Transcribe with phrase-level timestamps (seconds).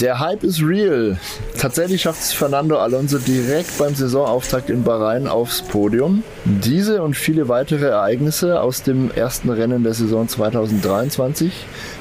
[0.00, 1.18] Der Hype ist real.
[1.58, 6.22] Tatsächlich schafft es Fernando Alonso direkt beim Saisonauftakt in Bahrain aufs Podium.
[6.44, 11.50] Diese und viele weitere Ereignisse aus dem ersten Rennen der Saison 2023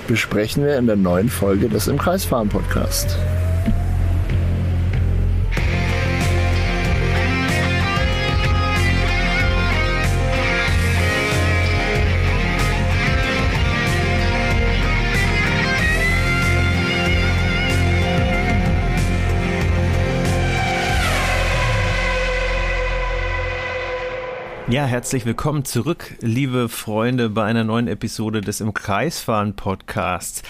[0.08, 3.16] besprechen wir in der neuen Folge des Im Kreisfahren Podcast.
[24.68, 30.42] Ja, herzlich willkommen zurück, liebe Freunde, bei einer neuen Episode des Im Kreisfahren Podcasts.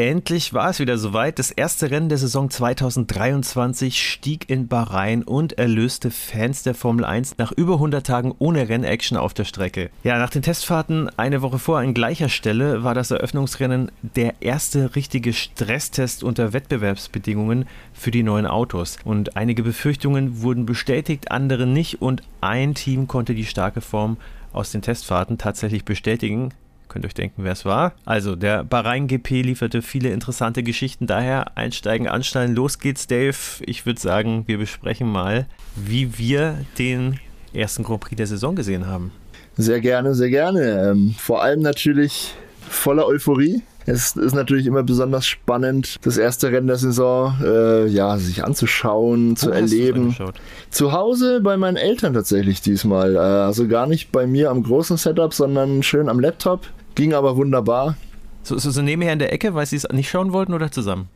[0.00, 1.38] Endlich war es wieder soweit.
[1.38, 7.36] Das erste Rennen der Saison 2023 stieg in Bahrain und erlöste Fans der Formel 1
[7.36, 9.90] nach über 100 Tagen ohne Rennaction auf der Strecke.
[10.02, 14.96] Ja, nach den Testfahrten eine Woche vor an gleicher Stelle war das Eröffnungsrennen der erste
[14.96, 18.96] richtige Stresstest unter Wettbewerbsbedingungen für die neuen Autos.
[19.04, 22.00] Und einige Befürchtungen wurden bestätigt, andere nicht.
[22.00, 24.16] Und ein Team konnte die starke Form
[24.54, 26.54] aus den Testfahrten tatsächlich bestätigen.
[26.90, 27.92] Könnt ihr euch denken, wer es war?
[28.04, 31.06] Also, der Bahrain GP lieferte viele interessante Geschichten.
[31.06, 32.52] Daher einsteigen, ansteigen.
[32.56, 33.36] Los geht's, Dave.
[33.60, 35.46] Ich würde sagen, wir besprechen mal,
[35.76, 37.20] wie wir den
[37.54, 39.12] ersten Grand Prix der Saison gesehen haben.
[39.56, 40.90] Sehr gerne, sehr gerne.
[40.90, 42.34] Ähm, vor allem natürlich
[42.68, 43.62] voller Euphorie.
[43.86, 49.36] Es ist natürlich immer besonders spannend, das erste Rennen der Saison äh, ja, sich anzuschauen,
[49.36, 50.14] zu erleben.
[50.70, 53.14] Zu Hause bei meinen Eltern tatsächlich diesmal.
[53.14, 56.66] Äh, also gar nicht bei mir am großen Setup, sondern schön am Laptop.
[56.94, 57.96] Ging aber wunderbar.
[58.42, 61.08] So, so, so nebenher in der Ecke, weil sie es nicht schauen wollten oder zusammen?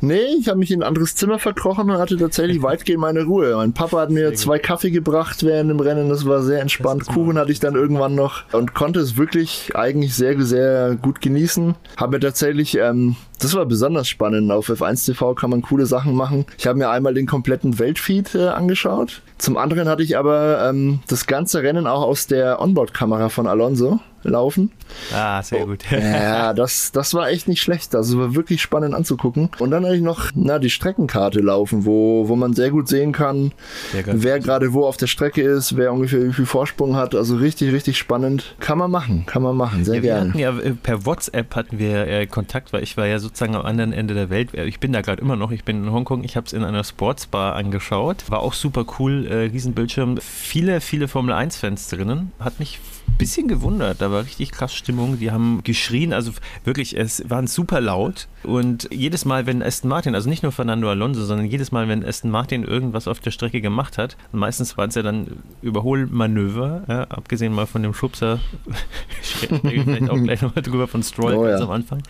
[0.00, 3.56] Nee, ich habe mich in ein anderes Zimmer verkrochen und hatte tatsächlich weitgehend meine Ruhe.
[3.56, 7.06] Mein Papa hat mir zwei Kaffee gebracht während dem Rennen, das war sehr entspannt.
[7.06, 11.74] Kuchen hatte ich dann irgendwann noch und konnte es wirklich eigentlich sehr, sehr gut genießen.
[11.96, 16.14] Habe mir tatsächlich, ähm, das war besonders spannend, auf F1 TV kann man coole Sachen
[16.14, 16.44] machen.
[16.58, 19.22] Ich habe mir einmal den kompletten Weltfeed äh, angeschaut.
[19.38, 24.00] Zum anderen hatte ich aber ähm, das ganze Rennen auch aus der Onboard-Kamera von Alonso
[24.26, 24.70] laufen.
[25.12, 25.84] Ah, sehr gut.
[25.90, 27.94] Oh, ja, das, das war echt nicht schlecht.
[27.94, 29.50] Also war wirklich spannend anzugucken.
[29.58, 33.12] Und dann hatte ich noch na, die Streckenkarte laufen, wo, wo man sehr gut sehen
[33.12, 33.52] kann,
[33.92, 37.14] wer gerade wo auf der Strecke ist, wer ungefähr wie viel Vorsprung hat.
[37.14, 38.54] Also richtig, richtig spannend.
[38.60, 40.38] Kann man machen, kann man machen, sehr ja, gerne.
[40.38, 43.92] Ja, äh, per WhatsApp hatten wir äh, Kontakt, weil ich war ja sozusagen am anderen
[43.92, 44.54] Ende der Welt.
[44.54, 46.24] Äh, ich bin da gerade immer noch, ich bin in Hongkong.
[46.24, 48.24] Ich habe es in einer Sportsbar angeschaut.
[48.30, 50.18] War auch super cool, äh, Riesenbildschirm.
[50.18, 52.32] Viele, viele Formel 1-Fans drinnen.
[52.38, 52.80] Hat mich
[53.18, 54.00] bisschen gewundert.
[54.00, 55.18] Da war richtig krass Stimmung.
[55.18, 56.32] Die haben geschrien, also
[56.64, 58.28] wirklich, es waren super laut.
[58.42, 62.04] Und jedes Mal, wenn Aston Martin, also nicht nur Fernando Alonso, sondern jedes Mal, wenn
[62.04, 65.26] Aston Martin irgendwas auf der Strecke gemacht hat, meistens waren es ja dann
[65.62, 68.38] Überholmanöver, ja, abgesehen mal von dem Schubser,
[69.22, 71.58] vielleicht auch gleich nochmal drüber von Stroll oh, ja.
[71.58, 72.02] am Anfang,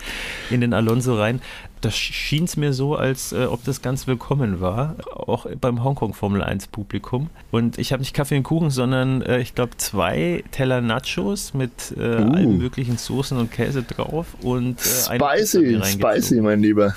[0.50, 1.40] in den Alonso rein.
[1.80, 6.14] Da schien es mir so, als äh, ob das ganz willkommen war, auch beim Hongkong
[6.14, 7.28] Formel 1 Publikum.
[7.50, 11.94] Und ich habe nicht Kaffee und Kuchen, sondern äh, ich glaube zwei Teller Nachos mit
[11.96, 12.32] äh, uh.
[12.32, 16.94] allen möglichen Soßen und Käse drauf und äh, spicy, spicy, mein Lieber.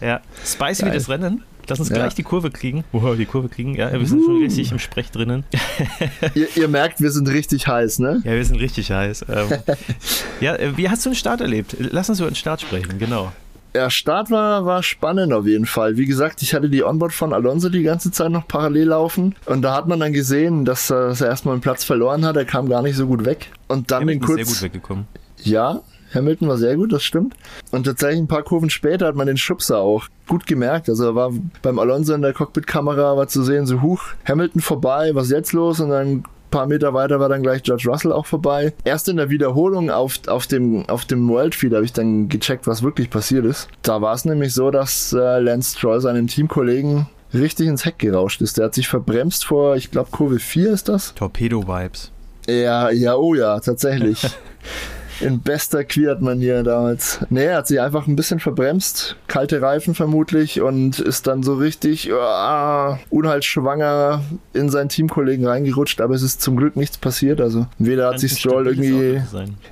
[0.00, 0.92] ja, spicy Geil.
[0.92, 1.44] wie das Rennen.
[1.68, 1.96] Lass uns ja.
[1.96, 2.84] gleich die Kurve kriegen.
[2.92, 3.74] Wow, die Kurve kriegen.
[3.74, 4.24] Ja, wir sind uh.
[4.24, 5.44] schon richtig im Sprech drinnen.
[6.34, 8.20] ihr, ihr, merkt, wir sind richtig heiß, ne?
[8.24, 9.26] Ja, wir sind richtig heiß.
[9.28, 9.58] Ähm,
[10.40, 11.76] ja, äh, wie hast du den Start erlebt?
[11.78, 13.32] Lass uns über den Start sprechen, genau.
[13.74, 15.96] Der Start war, war spannend auf jeden Fall.
[15.96, 19.34] Wie gesagt, ich hatte die Onboard von Alonso die ganze Zeit noch parallel laufen.
[19.46, 22.36] Und da hat man dann gesehen, dass, dass er erstmal einen Platz verloren hat.
[22.36, 23.50] Er kam gar nicht so gut weg.
[23.66, 24.40] Und dann Hamilton den kurz.
[24.42, 25.06] Ist sehr gut weggekommen.
[25.42, 25.80] Ja,
[26.14, 27.34] Hamilton war sehr gut, das stimmt.
[27.72, 30.88] Und tatsächlich ein paar Kurven später hat man den Schubser auch gut gemerkt.
[30.88, 35.10] Also er war beim Alonso in der Cockpit-Kamera war zu sehen, so huch, Hamilton vorbei,
[35.14, 35.80] was ist jetzt los?
[35.80, 38.72] Und dann paar Meter weiter war dann gleich George Russell auch vorbei.
[38.84, 42.84] Erst in der Wiederholung auf, auf dem, auf dem Worldfeed habe ich dann gecheckt, was
[42.84, 43.66] wirklich passiert ist.
[43.82, 48.40] Da war es nämlich so, dass äh, Lance Stroll seinem Teamkollegen richtig ins Heck gerauscht
[48.40, 48.56] ist.
[48.56, 51.12] Der hat sich verbremst vor, ich glaube, Kurve 4 ist das.
[51.16, 52.12] Torpedo-Vibes.
[52.46, 54.24] Ja, ja, oh ja, tatsächlich.
[55.20, 57.20] in bester Quiert-Manier damals.
[57.30, 61.54] Nee, er hat sich einfach ein bisschen verbremst, kalte Reifen vermutlich und ist dann so
[61.54, 64.22] richtig uh, unheilsschwanger
[64.52, 67.40] in seinen Teamkollegen reingerutscht, aber es ist zum Glück nichts passiert.
[67.40, 69.20] Also weder hat sich Stroll irgendwie.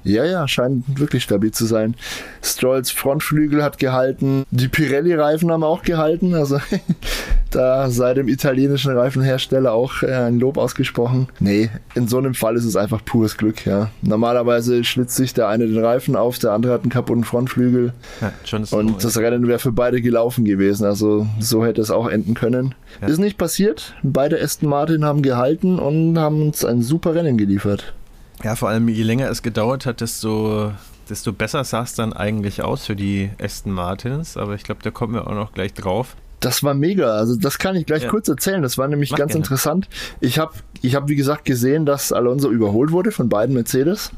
[0.05, 1.95] Ja, ja, scheint wirklich stabil zu sein.
[2.43, 6.61] Strolls Frontflügel hat gehalten, die Pirelli-Reifen haben auch gehalten, also
[7.51, 11.29] da sei dem italienischen Reifenhersteller auch äh, ein Lob ausgesprochen.
[11.41, 13.91] Nee, in so einem Fall ist es einfach pures Glück, ja.
[14.03, 17.93] Normalerweise schlitzt sich der eine den Reifen auf, der andere hat einen kaputten Frontflügel.
[18.21, 20.85] Ja, und das Rennen wäre für beide gelaufen gewesen.
[20.85, 22.75] Also so hätte es auch enden können.
[23.01, 23.09] Ja.
[23.09, 23.95] Ist nicht passiert.
[24.03, 27.95] Beide Aston Martin haben gehalten und haben uns ein super Rennen geliefert.
[28.43, 30.73] Ja, vor allem je länger es gedauert hat, desto
[31.09, 34.91] desto besser sah es dann eigentlich aus für die Aston Martins, aber ich glaube, da
[34.91, 36.17] kommen wir auch noch gleich drauf.
[36.41, 37.13] Das war mega.
[37.13, 38.09] Also das kann ich gleich ja.
[38.09, 38.63] kurz erzählen.
[38.63, 39.45] Das war nämlich Mach ganz gerne.
[39.45, 39.89] interessant.
[40.21, 44.11] Ich habe, ich hab, wie gesagt, gesehen, dass Alonso überholt wurde von beiden Mercedes.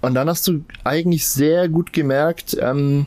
[0.00, 3.06] Und dann hast du eigentlich sehr gut gemerkt, ähm,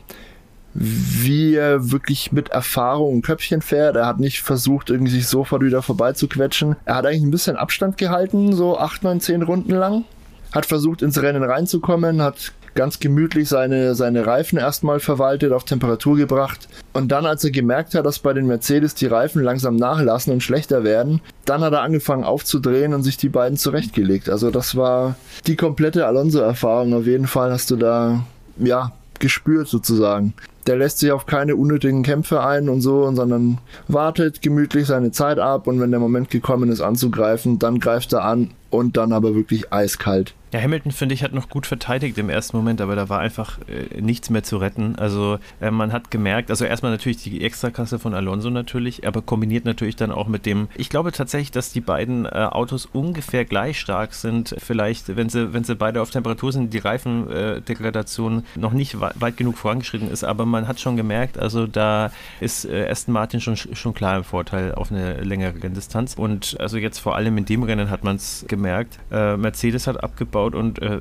[0.74, 3.96] wie er wirklich mit Erfahrung ein Köpfchen fährt.
[3.96, 6.76] Er hat nicht versucht, irgendwie sich sofort wieder vorbeizuquetschen.
[6.84, 10.04] Er hat eigentlich ein bisschen Abstand gehalten, so 8, 9, 10 Runden lang.
[10.52, 16.16] Hat versucht, ins Rennen reinzukommen, hat ganz gemütlich seine, seine Reifen erstmal verwaltet, auf Temperatur
[16.16, 16.68] gebracht.
[16.92, 20.42] Und dann, als er gemerkt hat, dass bei den Mercedes die Reifen langsam nachlassen und
[20.42, 24.28] schlechter werden, dann hat er angefangen aufzudrehen und sich die beiden zurechtgelegt.
[24.28, 25.16] Also das war
[25.46, 26.94] die komplette Alonso-Erfahrung.
[26.94, 28.24] Auf jeden Fall hast du da,
[28.58, 30.34] ja, gespürt sozusagen.
[30.66, 33.58] Der lässt sich auf keine unnötigen Kämpfe ein und so, sondern
[33.88, 38.24] wartet gemütlich seine Zeit ab und wenn der Moment gekommen ist anzugreifen, dann greift er
[38.24, 40.34] an und dann aber wirklich eiskalt.
[40.52, 43.58] Ja, Hamilton, finde ich, hat noch gut verteidigt im ersten Moment, aber da war einfach
[43.68, 44.96] äh, nichts mehr zu retten.
[44.96, 49.64] Also äh, man hat gemerkt, also erstmal natürlich die Extrakasse von Alonso natürlich, aber kombiniert
[49.64, 53.80] natürlich dann auch mit dem, ich glaube tatsächlich, dass die beiden äh, Autos ungefähr gleich
[53.80, 54.54] stark sind.
[54.58, 59.56] Vielleicht, wenn sie, wenn sie beide auf Temperatur sind, die Reifendegradation noch nicht weit genug
[59.56, 63.94] vorangeschritten ist, aber man hat schon gemerkt, also da ist äh, Aston Martin schon, schon
[63.94, 66.12] klar im Vorteil auf eine längere Distanz.
[66.12, 68.98] Und also jetzt vor allem in dem Rennen hat man es gemerkt.
[69.10, 71.00] Äh, Mercedes hat abgebaut aufgebaut und äh,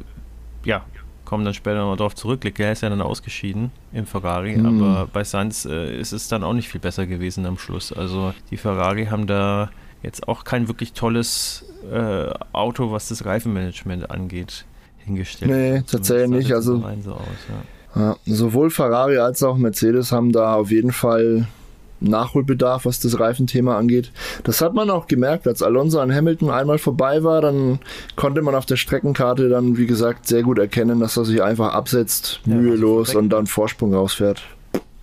[0.63, 0.83] ja,
[1.25, 2.43] kommen dann später noch darauf zurück.
[2.43, 4.81] Leclerc ist ja dann ausgeschieden im Ferrari, mhm.
[4.81, 7.93] aber bei Sainz äh, ist es dann auch nicht viel besser gewesen am Schluss.
[7.93, 9.69] Also die Ferrari haben da
[10.03, 14.65] jetzt auch kein wirklich tolles äh, Auto, was das Reifenmanagement angeht,
[14.99, 15.51] hingestellt.
[15.51, 16.53] Nee, tatsächlich nicht.
[16.53, 17.55] Also so aus, ja.
[17.93, 21.47] Ja, sowohl Ferrari als auch Mercedes haben da auf jeden Fall
[22.01, 24.12] Nachholbedarf, was das Reifenthema angeht.
[24.44, 27.80] Das hat man auch gemerkt, als Alonso an Hamilton einmal vorbei war, dann
[28.15, 31.74] konnte man auf der Streckenkarte dann, wie gesagt, sehr gut erkennen, dass er sich einfach
[31.74, 34.42] absetzt, ja, mühelos und dann Vorsprung rausfährt.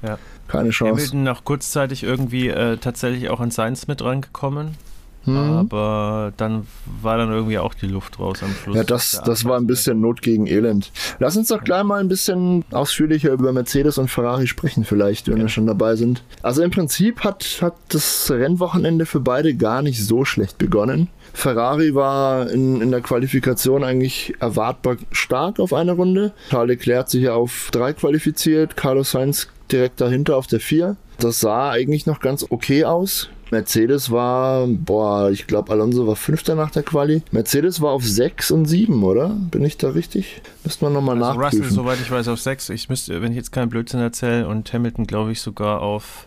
[0.02, 0.18] Ja.
[0.48, 0.92] Keine Chance.
[0.92, 4.76] Hamilton noch kurzzeitig irgendwie äh, tatsächlich auch an Sainz mit rangekommen.
[5.24, 5.36] Mhm.
[5.36, 6.66] Aber dann
[7.02, 8.76] war dann irgendwie auch die Luft raus am Schluss.
[8.76, 10.90] Ja, das, das war ein bisschen Not gegen Elend.
[11.18, 15.36] Lass uns doch gleich mal ein bisschen ausführlicher über Mercedes und Ferrari sprechen, vielleicht, wenn
[15.36, 15.42] ja.
[15.44, 16.22] wir schon dabei sind.
[16.42, 21.08] Also im Prinzip hat, hat das Rennwochenende für beide gar nicht so schlecht begonnen.
[21.34, 26.32] Ferrari war in, in der Qualifikation eigentlich erwartbar stark auf eine Runde.
[26.50, 30.96] Charles Leclerc hat sich auf drei qualifiziert, Carlos Sainz direkt dahinter auf der vier.
[31.18, 33.28] Das sah eigentlich noch ganz okay aus.
[33.50, 37.22] Mercedes war, boah, ich glaube, Alonso war Fünfter nach der Quali.
[37.30, 39.36] Mercedes war auf 6 und 7, oder?
[39.50, 40.42] Bin ich da richtig?
[40.64, 41.64] Müsste man nochmal also nachprüfen.
[41.64, 42.70] Russell, soweit ich weiß, auf 6.
[42.70, 46.26] Ich müsste, wenn ich jetzt keinen Blödsinn erzähle, und Hamilton, glaube ich, sogar auf.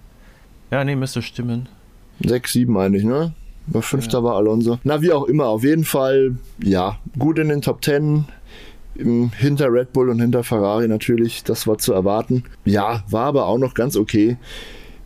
[0.71, 1.67] Ja, nee, müsste stimmen.
[2.25, 3.33] 6, 7 eigentlich, ne?
[3.67, 4.23] Bei Fünfter ja.
[4.23, 4.79] war Alonso.
[4.83, 8.25] Na, wie auch immer, auf jeden Fall, ja, gut in den Top 10
[9.37, 12.43] hinter Red Bull und hinter Ferrari natürlich, das war zu erwarten.
[12.65, 14.37] Ja, war aber auch noch ganz okay.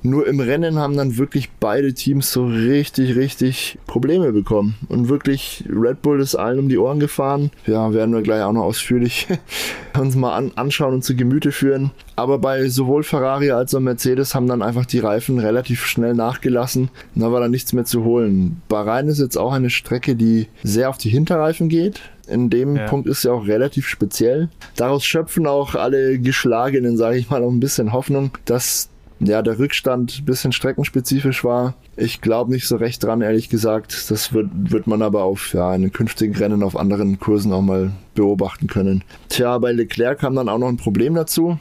[0.06, 4.76] Nur im Rennen haben dann wirklich beide Teams so richtig, richtig Probleme bekommen.
[4.88, 7.50] Und wirklich, Red Bull ist allen um die Ohren gefahren.
[7.66, 9.28] Ja, werden wir gleich auch noch ausführlich
[10.00, 11.90] uns mal an, anschauen und zu Gemüte führen.
[12.16, 16.90] Aber bei sowohl Ferrari als auch Mercedes haben dann einfach die Reifen relativ schnell nachgelassen.
[17.16, 18.62] Da war dann nichts mehr zu holen.
[18.68, 22.00] Bahrain ist jetzt auch eine Strecke, die sehr auf die Hinterreifen geht.
[22.28, 22.86] In dem ja.
[22.86, 24.50] Punkt ist ja auch relativ speziell.
[24.76, 28.90] Daraus schöpfen auch alle Geschlagenen, sage ich mal, auch ein bisschen Hoffnung, dass
[29.20, 31.76] ja, der Rückstand ein bisschen streckenspezifisch war.
[31.96, 34.12] Ich glaube nicht so recht dran, ehrlich gesagt.
[34.12, 37.92] Das wird, wird man aber auf ja, einen künftigen Rennen auf anderen Kursen auch mal
[38.14, 39.04] beobachten können.
[39.30, 41.58] Tja, bei Leclerc kam dann auch noch ein Problem dazu.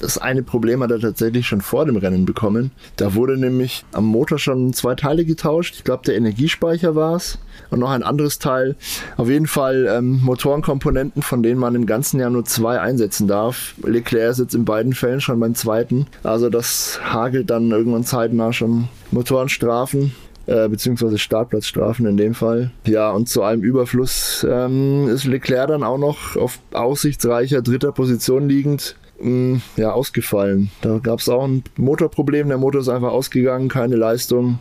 [0.00, 2.72] Das eine Problem hat er tatsächlich schon vor dem Rennen bekommen.
[2.96, 5.74] Da wurde nämlich am Motor schon zwei Teile getauscht.
[5.76, 7.38] Ich glaube, der Energiespeicher war es
[7.70, 8.76] und noch ein anderes Teil.
[9.16, 13.74] Auf jeden Fall ähm, Motorenkomponenten, von denen man im ganzen Jahr nur zwei einsetzen darf.
[13.82, 16.06] Leclerc sitzt in beiden Fällen schon beim zweiten.
[16.22, 20.14] Also das hagelt dann irgendwann zeitnah schon Motorenstrafen.
[20.46, 22.70] Äh, beziehungsweise Startplatzstrafen in dem Fall.
[22.84, 28.46] Ja, und zu allem Überfluss ähm, ist Leclerc dann auch noch auf aussichtsreicher dritter Position
[28.46, 30.70] liegend mh, ja, ausgefallen.
[30.80, 34.58] Da gab es auch ein Motorproblem, der Motor ist einfach ausgegangen, keine Leistung.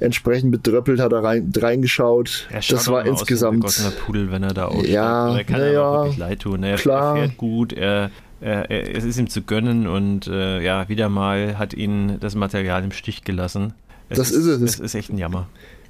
[0.00, 2.48] Entsprechend bedröppelt hat er rein, reingeschaut.
[2.52, 3.64] das war insgesamt.
[3.64, 4.88] Aus wie Pudel, wenn er da aussteigt.
[4.88, 6.62] Ja, er kann ja, wirklich leid tun.
[6.62, 7.16] Er, klar.
[7.16, 11.08] er fährt gut, er, er, er, es ist ihm zu gönnen und äh, ja, wieder
[11.08, 13.72] mal hat ihn das Material im Stich gelassen.
[14.08, 14.74] Es das ist, ist es.
[14.74, 15.48] Es ist echt ein Jammer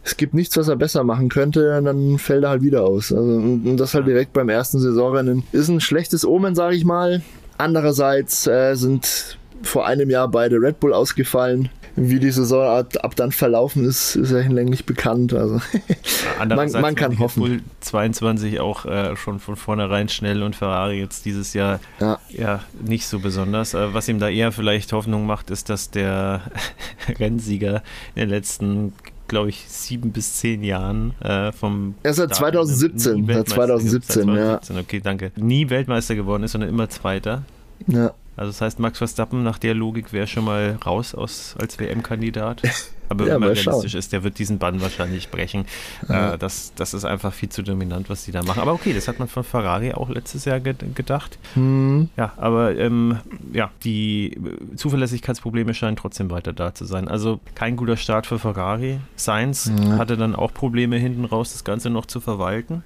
[0.08, 3.12] es gibt nichts, was er besser machen könnte, dann fällt er halt wieder aus.
[3.12, 7.22] Also, und das halt direkt beim ersten Saisonrennen ist ein schlechtes Omen, sage ich mal.
[7.58, 11.68] Andererseits äh, sind vor einem Jahr beide Red Bull ausgefallen.
[11.96, 15.32] wie die Saison ab, dann verlaufen ist, ist ja hinlänglich bekannt.
[15.34, 15.60] Also
[16.38, 17.40] man, man, kann hoffen.
[17.40, 22.62] Bull 22 auch äh, schon von vornherein schnell und Ferrari jetzt dieses Jahr ja, ja
[22.80, 23.74] nicht so besonders.
[23.74, 26.42] Äh, was ihm da eher vielleicht Hoffnung macht, ist, dass der
[27.18, 27.82] Rennsieger
[28.14, 28.92] in den letzten
[29.28, 31.94] glaube ich, sieben bis zehn Jahren äh, vom.
[32.02, 33.26] Er ist seit 2017.
[33.26, 34.82] Seit 2017, 2017, ja.
[34.82, 35.32] Okay, danke.
[35.36, 37.44] Nie Weltmeister geworden ist, sondern immer Zweiter.
[37.86, 38.12] Ja.
[38.36, 42.62] Also das heißt, Max Verstappen nach der Logik wäre schon mal raus aus, als WM-Kandidat.
[43.08, 45.64] Aber ja, wenn man realistisch ist, der wird diesen Bann wahrscheinlich brechen.
[46.08, 46.34] Ja.
[46.34, 48.60] Äh, das, das ist einfach viel zu dominant, was die da machen.
[48.60, 51.38] Aber okay, das hat man von Ferrari auch letztes Jahr ge gedacht.
[51.54, 52.10] Hm.
[52.16, 53.18] Ja, aber ähm,
[53.52, 54.38] ja, die
[54.76, 57.08] Zuverlässigkeitsprobleme scheinen trotzdem weiter da zu sein.
[57.08, 59.00] Also kein guter Start für Ferrari.
[59.16, 59.98] Sainz ja.
[59.98, 62.82] hatte dann auch Probleme hinten raus, das Ganze noch zu verwalten.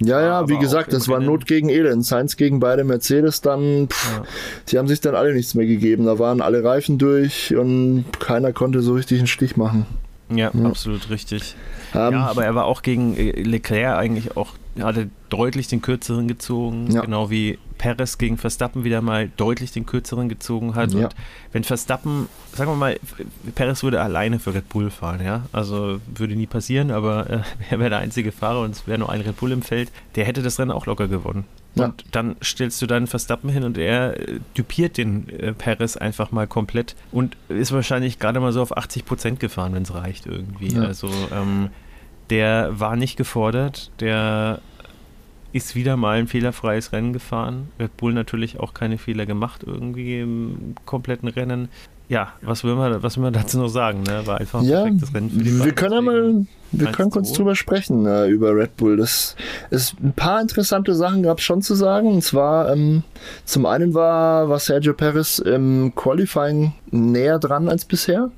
[0.00, 2.04] Ja, ja, wie gesagt, das war Not gegen Elend.
[2.04, 4.22] Sainz gegen beide Mercedes dann, pff, ja.
[4.68, 6.06] die haben sich dann alle nichts mehr gegeben.
[6.06, 9.86] Da waren alle Reifen durch und keiner konnte so richtig einen Stich machen.
[10.30, 10.64] Ja, ja.
[10.64, 11.56] absolut richtig.
[11.94, 15.82] Um, ähm, ja, aber er war auch gegen äh, Leclerc eigentlich auch, hatte deutlich den
[15.82, 17.00] kürzeren gezogen, ja.
[17.00, 20.92] genau wie Perez gegen Verstappen wieder mal deutlich den kürzeren gezogen hat.
[20.92, 21.04] Ja.
[21.04, 21.16] Und
[21.52, 22.98] wenn Verstappen, sagen wir mal,
[23.54, 27.78] Perez würde alleine für Red Bull fahren, ja, also würde nie passieren, aber äh, er
[27.78, 30.42] wäre der einzige Fahrer und es wäre nur ein Red Bull im Feld, der hätte
[30.42, 31.44] das Rennen auch locker gewonnen.
[31.74, 31.86] Ja.
[31.86, 36.32] Und dann stellst du deinen Verstappen hin und er äh, dupiert den äh, Perez einfach
[36.32, 40.26] mal komplett und ist wahrscheinlich gerade mal so auf 80 Prozent gefahren, wenn es reicht
[40.26, 40.68] irgendwie.
[40.68, 40.82] Ja.
[40.82, 41.70] Also ähm,
[42.30, 44.60] der war nicht gefordert, der
[45.52, 47.68] ist wieder mal ein fehlerfreies Rennen gefahren.
[47.78, 51.68] Red Bull natürlich auch keine Fehler gemacht irgendwie im kompletten Rennen.
[52.08, 54.02] Ja, was will man, was will man dazu noch sagen?
[54.02, 54.26] Ne?
[54.26, 57.32] War einfach ein ja, perfektes Rennen für die Wir können ja mal, wir können kurz
[57.32, 58.96] drüber sprechen äh, über Red Bull.
[58.96, 59.36] Das
[59.70, 62.08] ist ein paar interessante Sachen gab es schon zu sagen.
[62.08, 63.02] Und zwar ähm,
[63.44, 68.30] zum einen war, war Sergio Perez im Qualifying näher dran als bisher.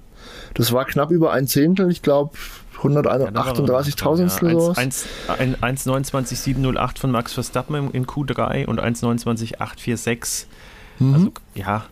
[0.55, 1.90] Das war knapp über ein Zehntel.
[1.90, 2.33] Ich glaube
[2.81, 10.47] 138.000 ja, 1,29,708 von Max Verstappen in Q3 und 1,29,846.
[10.99, 11.15] Mhm.
[11.15, 11.85] Also ja,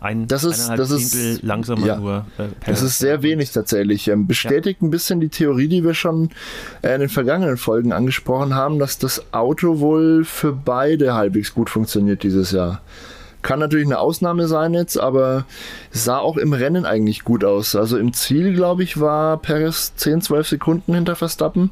[0.00, 2.26] ein, das ist, das ist langsamer ja, nur.
[2.38, 4.06] Äh, das ist sehr wenig tatsächlich.
[4.06, 4.86] Ähm, bestätigt ja.
[4.86, 6.30] ein bisschen die Theorie, die wir schon
[6.82, 11.68] äh, in den vergangenen Folgen angesprochen haben, dass das Auto wohl für beide halbwegs gut
[11.68, 12.80] funktioniert dieses Jahr.
[13.42, 15.44] Kann natürlich eine Ausnahme sein jetzt, aber
[15.90, 17.76] sah auch im Rennen eigentlich gut aus.
[17.76, 21.70] Also im Ziel, glaube ich, war Perez 10, 12 Sekunden hinter Verstappen.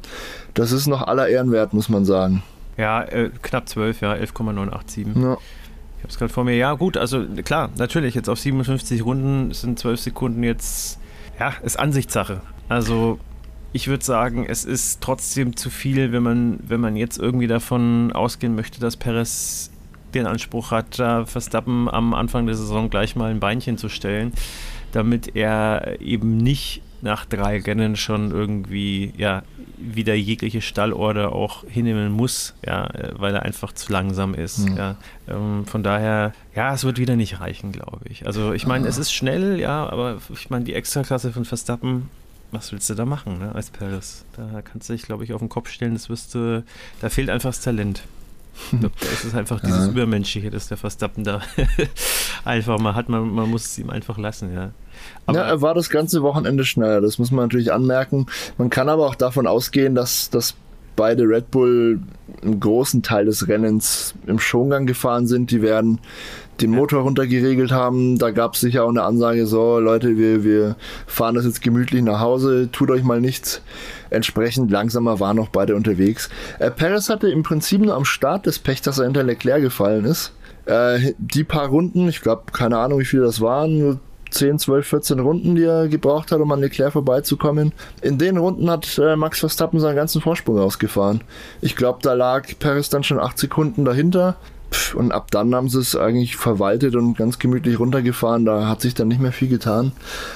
[0.53, 2.41] Das ist noch aller Ehren wert, muss man sagen.
[2.77, 5.07] Ja, äh, knapp 12, ja, 11,987.
[5.07, 5.37] Ja.
[5.97, 6.55] Ich habe es gerade vor mir.
[6.55, 10.99] Ja, gut, also klar, natürlich, jetzt auf 57 Runden sind 12 Sekunden jetzt,
[11.39, 12.41] ja, ist Ansichtssache.
[12.69, 13.19] Also
[13.73, 18.11] ich würde sagen, es ist trotzdem zu viel, wenn man, wenn man jetzt irgendwie davon
[18.11, 19.71] ausgehen möchte, dass Perez
[20.13, 24.33] den Anspruch hat, da Verstappen am Anfang der Saison gleich mal ein Beinchen zu stellen,
[24.91, 29.43] damit er eben nicht nach drei Rennen schon irgendwie ja
[29.77, 34.69] wieder jegliche Stallorder auch hinnehmen muss, ja, weil er einfach zu langsam ist.
[34.69, 34.77] Mhm.
[34.77, 34.95] Ja.
[35.27, 38.25] Ähm, von daher, ja, es wird wieder nicht reichen, glaube ich.
[38.25, 38.89] Also ich meine, ah.
[38.89, 42.09] es ist schnell, ja, aber ich meine, die Extraklasse von Verstappen,
[42.51, 44.25] was willst du da machen, ne, als Paris?
[44.35, 46.63] Da kannst du dich, glaube ich, auf den Kopf stellen, das wirst du,
[47.01, 48.03] da fehlt einfach das Talent.
[48.71, 49.91] Ich glaube, da ist es einfach dieses ja.
[49.91, 51.41] Übermenschliche, dass der Verstappen da
[52.45, 53.09] einfach mal hat.
[53.09, 54.71] Man, man muss es ihm einfach lassen, ja.
[55.25, 58.25] Aber ja, er war das ganze Wochenende schneller, das muss man natürlich anmerken.
[58.57, 60.55] Man kann aber auch davon ausgehen, dass, dass
[60.95, 62.01] beide Red Bull
[62.41, 65.51] einen großen Teil des Rennens im Schongang gefahren sind.
[65.51, 65.99] Die werden
[66.61, 68.17] den Motor runtergeregelt haben.
[68.17, 72.01] Da gab es sicher auch eine Ansage, so Leute, wir, wir fahren das jetzt gemütlich
[72.01, 73.61] nach Hause, tut euch mal nichts.
[74.09, 76.29] Entsprechend langsamer waren noch beide unterwegs.
[76.59, 80.05] Äh, Perez hatte im Prinzip nur am Start des Pech, dass er hinter Leclerc gefallen
[80.05, 80.33] ist.
[80.65, 83.99] Äh, die paar Runden, ich glaube, keine Ahnung, wie viele das waren, nur
[84.31, 87.71] 10, 12, 14 Runden, die er gebraucht hat, um an Leclerc vorbeizukommen.
[88.01, 91.21] In den Runden hat äh, Max Verstappen seinen ganzen Vorsprung ausgefahren.
[91.61, 94.35] Ich glaube, da lag Perez dann schon 8 Sekunden dahinter.
[94.95, 98.45] Und ab dann haben sie es eigentlich verwaltet und ganz gemütlich runtergefahren.
[98.45, 99.91] Da hat sich dann nicht mehr viel getan.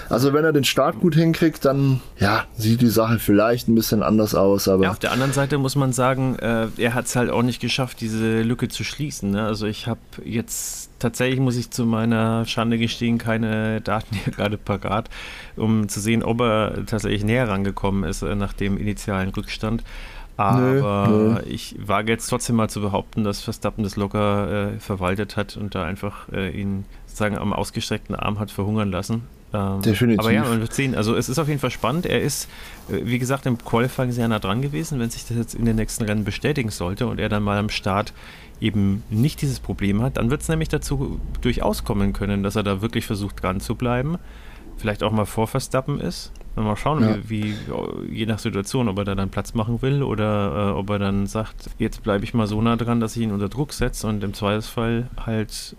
[0.09, 4.03] Also wenn er den Start gut hinkriegt, dann ja, sieht die Sache vielleicht ein bisschen
[4.03, 4.67] anders aus.
[4.67, 7.43] Aber ja, auf der anderen Seite muss man sagen, äh, er hat es halt auch
[7.43, 9.31] nicht geschafft, diese Lücke zu schließen.
[9.31, 9.43] Ne?
[9.43, 14.57] Also ich habe jetzt tatsächlich, muss ich zu meiner Schande gestehen, keine Daten hier gerade
[14.57, 15.09] parat,
[15.55, 19.83] um zu sehen, ob er tatsächlich näher rangekommen ist äh, nach dem initialen Rückstand.
[20.37, 21.39] Aber nö, nö.
[21.47, 25.75] ich wage jetzt trotzdem mal zu behaupten, dass Verstappen das locker äh, verwaltet hat und
[25.75, 29.23] da einfach äh, ihn sozusagen am ausgestreckten Arm hat verhungern lassen.
[29.53, 30.19] Ähm, Definitiv.
[30.19, 30.95] Aber ja, man wird sehen.
[30.95, 32.05] Also es ist auf jeden Fall spannend.
[32.05, 32.49] Er ist,
[32.89, 34.99] äh, wie gesagt, im Qualifying sehr nah dran gewesen.
[34.99, 37.69] Wenn sich das jetzt in den nächsten Rennen bestätigen sollte und er dann mal am
[37.69, 38.13] Start
[38.61, 42.63] eben nicht dieses Problem hat, dann wird es nämlich dazu durchaus kommen können, dass er
[42.63, 44.17] da wirklich versucht dran zu bleiben
[44.81, 46.31] vielleicht auch mal vor Verstappen ist.
[46.55, 47.15] Mal schauen, ja.
[47.23, 47.55] wie,
[48.09, 50.99] wie, je nach Situation, ob er da dann Platz machen will oder äh, ob er
[50.99, 54.05] dann sagt, jetzt bleibe ich mal so nah dran, dass ich ihn unter Druck setze
[54.07, 55.77] und im Zweifelsfall halt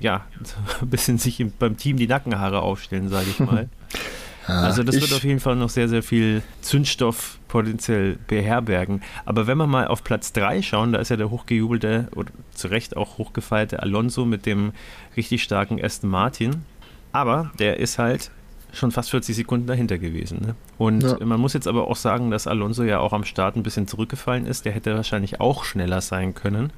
[0.00, 0.26] ja,
[0.80, 3.68] ein bisschen sich beim Team die Nackenhaare aufstellen, sage ich mal.
[4.46, 9.02] also das wird auf jeden Fall noch sehr, sehr viel Zündstoff potenziell beherbergen.
[9.24, 12.68] Aber wenn wir mal auf Platz 3 schauen, da ist ja der hochgejubelte oder zu
[12.68, 14.72] Recht auch hochgefeierte Alonso mit dem
[15.16, 16.64] richtig starken Aston Martin.
[17.12, 18.30] Aber der ist halt
[18.72, 20.40] schon fast 40 Sekunden dahinter gewesen.
[20.40, 20.54] Ne?
[20.76, 21.16] Und ja.
[21.24, 24.46] man muss jetzt aber auch sagen, dass Alonso ja auch am Start ein bisschen zurückgefallen
[24.46, 24.64] ist.
[24.64, 26.72] Der hätte wahrscheinlich auch schneller sein können.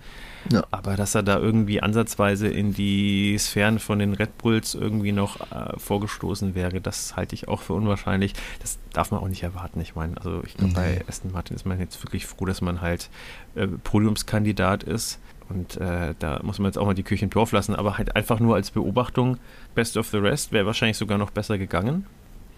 [0.50, 0.64] Ja.
[0.70, 5.40] Aber dass er da irgendwie ansatzweise in die Sphären von den Red Bulls irgendwie noch
[5.52, 8.32] äh, vorgestoßen wäre, das halte ich auch für unwahrscheinlich.
[8.60, 9.80] Das darf man auch nicht erwarten.
[9.80, 12.80] Ich meine, also ich glaube, bei Aston Martin ist man jetzt wirklich froh, dass man
[12.80, 13.10] halt
[13.54, 15.18] äh, Podiumskandidat ist.
[15.50, 18.14] Und äh, da muss man jetzt auch mal die Küche im Dorf lassen, aber halt
[18.14, 19.36] einfach nur als Beobachtung,
[19.74, 22.06] Best of the Rest wäre wahrscheinlich sogar noch besser gegangen.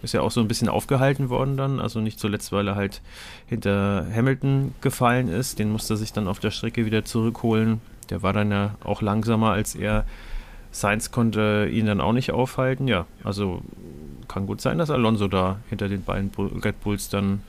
[0.02, 3.00] Ist ja auch so ein bisschen aufgehalten worden dann, also nicht zuletzt, weil er halt
[3.47, 5.61] hinter Hamilton gefallen ist.
[5.61, 7.81] Den musste er sich dann auf der Strecke wieder zurückholen.
[8.11, 10.04] Der war dann ja auch langsamer als er.
[10.73, 12.88] Sainz konnte ihn dann auch nicht aufhalten.
[12.88, 13.62] Ja, also
[14.26, 16.33] kann gut sein, dass Alonso da hinter den beiden
[16.64, 17.42] Red Bulls dann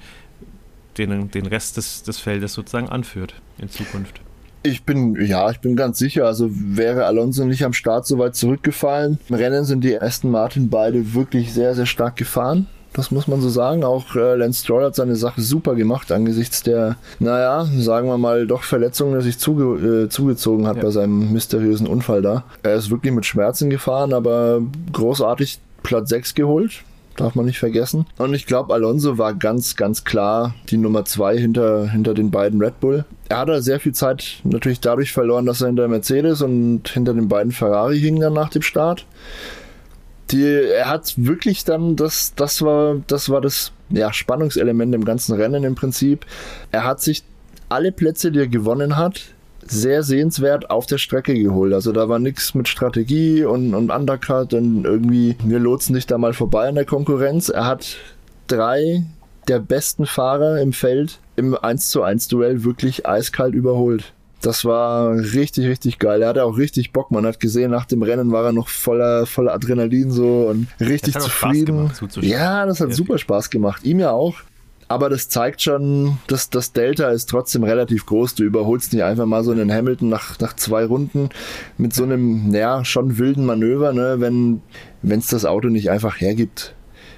[0.98, 4.22] den, den Rest des, des Feldes sozusagen anführt in Zukunft.
[4.64, 6.26] Ich bin, ja, ich bin ganz sicher.
[6.26, 9.20] Also wäre Alonso nicht am Start so weit zurückgefallen.
[9.28, 12.68] Im Rennen sind die Aston Martin beide wirklich sehr, sehr stark gefahren.
[12.94, 13.84] Das muss man so sagen.
[13.84, 18.48] Auch äh, Lance Stroll hat seine Sache super gemacht angesichts der, naja, sagen wir mal,
[18.48, 20.84] doch Verletzungen, die sich zuge äh, zugezogen hat ja.
[20.84, 22.46] bei seinem mysteriösen Unfall da.
[22.62, 24.62] Er ist wirklich mit Schmerzen gefahren, aber
[24.94, 26.84] großartig Platz 6 geholt
[27.16, 28.06] darf man nicht vergessen.
[28.18, 32.62] Und ich glaube, Alonso war ganz, ganz klar die Nummer zwei hinter, hinter den beiden
[32.62, 33.06] Red Bull.
[33.30, 37.28] Er hat sehr viel Zeit natürlich dadurch verloren, dass er hinter Mercedes und hinter den
[37.28, 39.06] beiden Ferrari hing dann nach dem Start.
[40.32, 45.36] Die, er hat wirklich dann, das, das war, das war das ja, Spannungselement im ganzen
[45.36, 46.26] Rennen im Prinzip.
[46.72, 47.24] Er hat sich
[47.70, 49.22] alle Plätze, die er gewonnen hat,
[49.68, 51.74] sehr sehenswert auf der Strecke geholt.
[51.74, 56.18] Also da war nichts mit Strategie und, und Undercut und irgendwie, wir lotsen dich da
[56.18, 57.50] mal vorbei an der Konkurrenz.
[57.50, 57.98] Er hat
[58.48, 59.04] drei
[59.48, 64.14] der besten Fahrer im Feld im 1 zu 1 Duell wirklich eiskalt überholt.
[64.42, 66.22] Das war richtig, richtig geil.
[66.22, 67.12] Er hatte auch richtig Bock.
[67.12, 71.18] Man hat gesehen, nach dem Rennen war er noch voller, voller Adrenalin so und richtig
[71.18, 71.78] zufrieden.
[71.78, 73.86] Gemacht, ja, das hat super Spaß gemacht.
[73.86, 74.36] Ihm ja auch.
[74.88, 78.36] Aber das zeigt schon, dass das Delta ist trotzdem relativ groß.
[78.36, 81.30] Du überholst nicht einfach mal so einen Hamilton nach, nach zwei Runden
[81.78, 84.62] mit so einem, ja, schon wilden Manöver, ne, wenn
[85.20, 86.76] es das Auto nicht einfach hergibt.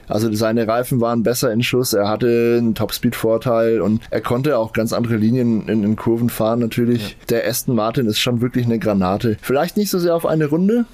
[0.07, 4.71] Also seine Reifen waren besser in Schuss, er hatte einen Topspeed-Vorteil und er konnte auch
[4.71, 7.11] ganz andere Linien in, in Kurven fahren natürlich.
[7.11, 7.25] Ja.
[7.29, 9.37] Der Aston Martin ist schon wirklich eine Granate.
[9.41, 10.85] Vielleicht nicht so sehr auf eine Runde,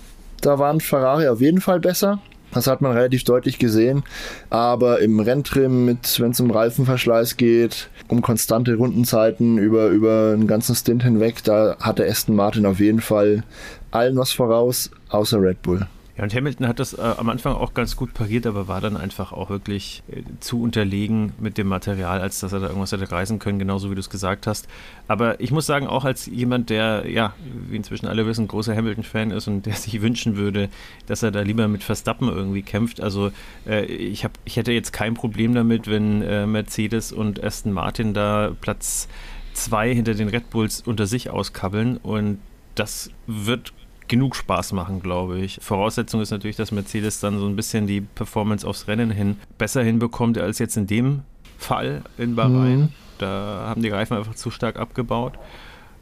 [0.42, 2.20] da waren Ferrari auf jeden Fall besser.
[2.54, 4.04] Das hat man relativ deutlich gesehen.
[4.50, 10.48] Aber im Renntrim, mit, wenn es um Reifenverschleiß geht, um konstante Rundenzeiten über, über einen
[10.48, 13.44] ganzen Stint hinweg, da hatte Aston Martin auf jeden Fall
[13.92, 15.88] allen was voraus, außer Red Bull.
[16.22, 18.96] Ja, und Hamilton hat das äh, am Anfang auch ganz gut pariert, aber war dann
[18.96, 23.12] einfach auch wirklich äh, zu unterlegen mit dem Material, als dass er da irgendwas hätte
[23.12, 24.68] reißen können, genauso wie du es gesagt hast.
[25.08, 27.34] Aber ich muss sagen, auch als jemand, der, ja,
[27.68, 30.70] wie inzwischen alle wissen, großer Hamilton-Fan ist und der sich wünschen würde,
[31.08, 33.02] dass er da lieber mit Verstappen irgendwie kämpft.
[33.02, 33.32] Also
[33.66, 38.14] äh, ich, hab, ich hätte jetzt kein Problem damit, wenn äh, Mercedes und Aston Martin
[38.14, 39.08] da Platz
[39.54, 42.38] zwei hinter den Red Bulls unter sich auskabbeln und
[42.76, 43.74] das wird
[44.12, 45.58] genug Spaß machen, glaube ich.
[45.62, 49.82] Voraussetzung ist natürlich, dass Mercedes dann so ein bisschen die Performance aufs Rennen hin besser
[49.82, 51.22] hinbekommt als jetzt in dem
[51.58, 52.80] Fall in Bahrain.
[52.80, 52.90] Mhm.
[53.20, 55.40] Da haben die Reifen einfach zu stark abgebaut.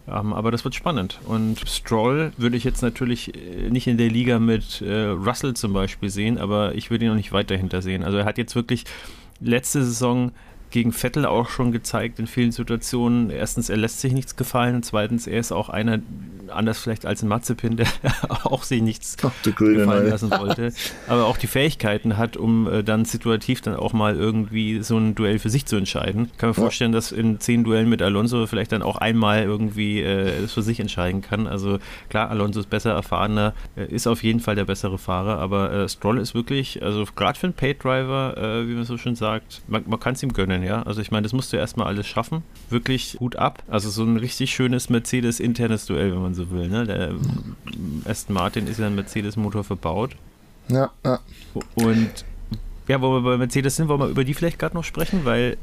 [0.08, 1.20] Ähm, aber das wird spannend.
[1.28, 5.74] Und Stroll würde ich jetzt natürlich äh, nicht in der Liga mit äh, Russell zum
[5.74, 8.04] Beispiel sehen, aber ich würde ihn noch nicht weiter hinter sehen.
[8.04, 8.86] Also er hat jetzt wirklich
[9.40, 10.32] letzte Saison
[10.72, 13.30] gegen Vettel auch schon gezeigt in vielen Situationen.
[13.30, 14.84] Erstens, er lässt sich nichts gefallen.
[14.84, 16.00] Zweitens, er ist auch einer,
[16.50, 17.88] anders vielleicht als ein Mazepin, der
[18.44, 20.74] auch sich nichts Ach, gefallen lassen wollte,
[21.08, 25.16] aber auch die Fähigkeiten hat, um äh, dann situativ dann auch mal irgendwie so ein
[25.16, 26.30] Duell für sich zu entscheiden.
[26.32, 26.62] Ich kann mir ja.
[26.62, 30.62] vorstellen, dass in zehn Duellen mit Alonso vielleicht dann auch einmal irgendwie äh, es für
[30.62, 31.48] sich entscheiden kann.
[31.48, 31.80] Also
[32.10, 35.90] klar, Alonso ist besser, erfahrener, äh, ist auf jeden Fall der bessere Fahrer, aber äh,
[35.90, 39.84] Stroll ist wirklich, also gerade für einen Paid-Driver, äh, wie man so schön sagt, man,
[39.88, 40.84] man kann es ihm gönnen, ja.
[40.84, 42.44] Also ich meine, das musst du erstmal alles schaffen.
[42.70, 43.64] Wirklich gut ab.
[43.68, 46.68] Also so ein richtig schönes Mercedes-internes Duell, wenn man so will.
[46.68, 46.86] Ne?
[46.86, 47.12] Der
[48.06, 50.16] Aston Martin ist ja ein Mercedes-Motor verbaut.
[50.70, 51.20] Ja, ja.
[51.76, 52.26] Und
[52.88, 55.58] ja, wo wir bei Mercedes sind, wollen wir über die vielleicht gerade noch sprechen, weil.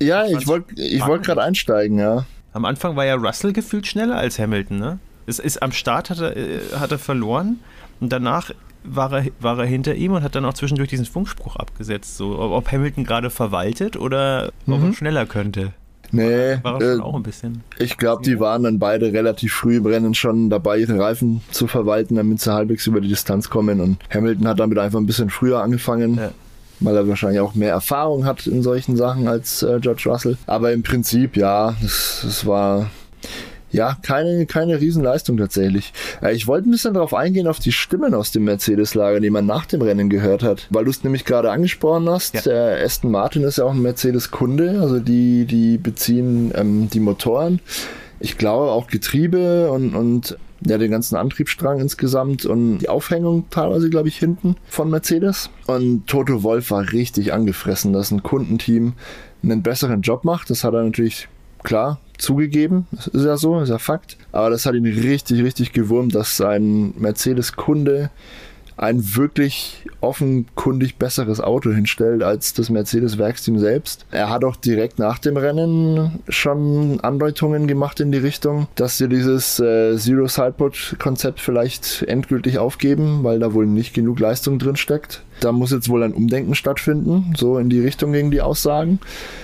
[0.00, 2.26] Ja, ich wollte ich wollt gerade einsteigen, ja.
[2.52, 4.98] Am Anfang war ja Russell gefühlt schneller als Hamilton, ne?
[5.26, 7.60] Es ist am Start hat er, äh, hat er verloren
[8.00, 8.50] und danach
[8.84, 12.38] war er, war er hinter ihm und hat dann auch zwischendurch diesen Funkspruch abgesetzt, so
[12.38, 14.72] ob Hamilton gerade verwaltet oder mhm.
[14.74, 14.94] ob er mhm.
[14.94, 15.72] schneller könnte.
[16.12, 17.64] Nee, war äh, auch ein bisschen.
[17.78, 21.66] Ich glaube, die waren dann beide relativ früh im Rennen schon dabei, ihre Reifen zu
[21.66, 23.80] verwalten, damit sie halbwegs über die Distanz kommen.
[23.80, 26.16] Und Hamilton hat damit einfach ein bisschen früher angefangen.
[26.16, 26.30] Ja
[26.80, 30.36] weil er wahrscheinlich auch mehr Erfahrung hat in solchen Sachen als äh, George Russell.
[30.46, 32.90] Aber im Prinzip, ja, es war
[33.74, 35.92] ja, keine, keine Riesenleistung tatsächlich.
[36.22, 39.46] Äh, ich wollte ein bisschen darauf eingehen, auf die Stimmen aus dem Mercedes-Lager, die man
[39.46, 42.34] nach dem Rennen gehört hat, weil du es nämlich gerade angesprochen hast.
[42.34, 42.40] Ja.
[42.42, 47.60] Der Aston Martin ist ja auch ein Mercedes-Kunde, also die, die beziehen ähm, die Motoren.
[48.20, 53.90] Ich glaube auch Getriebe und, und ja, den ganzen Antriebsstrang insgesamt und die Aufhängung teilweise,
[53.90, 55.50] glaube ich, hinten von Mercedes.
[55.66, 58.92] Und Toto Wolf war richtig angefressen, dass ein Kundenteam
[59.42, 60.48] einen besseren Job macht.
[60.48, 61.28] Das hat er natürlich
[61.64, 64.16] klar zugegeben, das ist ja so, ist ja Fakt.
[64.32, 68.10] Aber das hat ihn richtig, richtig gewurmt, dass sein Mercedes-Kunde
[68.76, 74.04] ein wirklich offenkundig besseres Auto hinstellt als das Mercedes-Werksteam selbst.
[74.10, 79.08] Er hat auch direkt nach dem Rennen schon Andeutungen gemacht in die Richtung, dass sie
[79.08, 85.22] dieses äh, Zero Sidepod-Konzept vielleicht endgültig aufgeben, weil da wohl nicht genug Leistung drin steckt.
[85.40, 88.98] Da muss jetzt wohl ein Umdenken stattfinden, so in die Richtung gegen die Aussagen.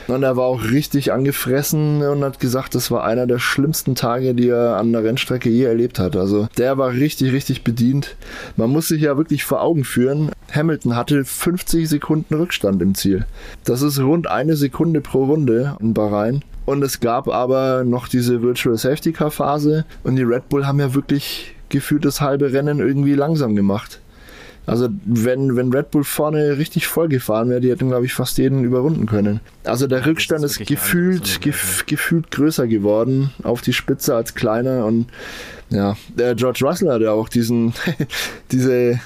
[0.09, 4.35] Und er war auch richtig angefressen und hat gesagt, das war einer der schlimmsten Tage,
[4.35, 6.16] die er an der Rennstrecke je erlebt hat.
[6.16, 8.16] Also der war richtig, richtig bedient.
[8.57, 13.26] Man muss sich ja wirklich vor Augen führen, Hamilton hatte 50 Sekunden Rückstand im Ziel.
[13.64, 16.42] Das ist rund eine Sekunde pro Runde in Bahrain.
[16.66, 20.79] Und es gab aber noch diese Virtual Safety Car Phase und die Red Bull haben
[20.79, 24.00] ja wirklich gefühlt das halbe Rennen irgendwie langsam gemacht.
[24.66, 28.38] Also wenn, wenn Red Bull vorne richtig voll gefahren wäre, die hätten, glaube ich, fast
[28.38, 29.40] jeden überrunden können.
[29.64, 34.87] Also der Rückstand ist, ist gefühlt, gef gefühlt größer geworden auf die Spitze als kleiner
[34.87, 35.07] und
[35.70, 37.73] ja, der George Russell hat ja auch diesen,
[38.53, 39.01] diese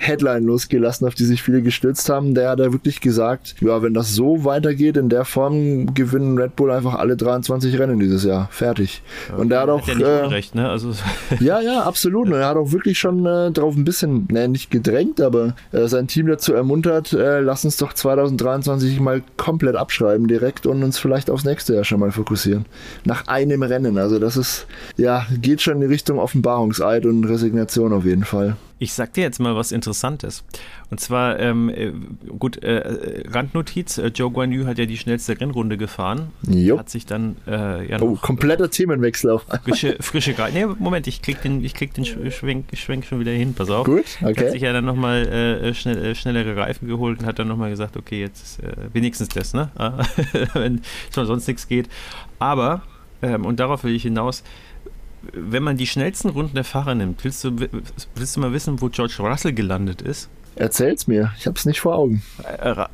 [0.00, 2.34] Headline losgelassen, auf die sich viele gestürzt haben.
[2.34, 6.56] Der hat ja wirklich gesagt, ja, wenn das so weitergeht, in der Form gewinnen Red
[6.56, 8.48] Bull einfach alle 23 Rennen dieses Jahr.
[8.50, 9.02] Fertig.
[9.28, 9.86] Ja, und der hat auch.
[9.86, 10.68] Ja, äh, Unrecht, ne?
[10.70, 10.92] also,
[11.40, 12.28] ja, ja, absolut.
[12.28, 15.86] Und er hat auch wirklich schon äh, darauf ein bisschen, ne, nicht gedrängt, aber äh,
[15.86, 20.98] sein Team dazu ermuntert, äh, lass uns doch 2023 mal komplett abschreiben direkt und uns
[20.98, 22.64] vielleicht aufs nächste Jahr schon mal fokussieren.
[23.04, 23.98] Nach einem Rennen.
[23.98, 28.56] Also das ist, ja, geht schon in die Richtung Offenbarungseid und Resignation auf jeden Fall.
[28.82, 30.42] Ich sag dir jetzt mal was Interessantes.
[30.90, 31.92] Und zwar, ähm, äh,
[32.38, 36.30] gut, äh, Randnotiz, äh, Joe Guan Yu hat ja die schnellste Rennrunde gefahren.
[36.48, 36.78] Jo.
[36.78, 41.42] Hat sich dann äh, ja Oh, kompletter Themenwechsel auf Frische, frische Nee, Moment, ich krieg
[41.42, 43.84] den, ich krieg den Schwenk, Schwenk schon wieder hin, pass auf.
[43.84, 44.46] Gut, okay.
[44.46, 47.68] Hat sich ja dann nochmal äh, schnell, äh, schnellere Reifen geholt und hat dann nochmal
[47.68, 48.60] gesagt, okay, jetzt
[48.94, 49.68] wenigstens das, ne?
[50.54, 50.80] Wenn
[51.14, 51.90] schon sonst nichts geht.
[52.38, 52.80] Aber,
[53.20, 54.42] ähm, und darauf will ich hinaus,
[55.32, 57.52] wenn man die schnellsten Runden der Fahrer nimmt, willst du,
[58.14, 60.28] willst du mal wissen, wo George Russell gelandet ist?
[60.56, 62.22] Erzähl's mir, ich hab's nicht vor Augen.
[62.44, 62.84] Äh,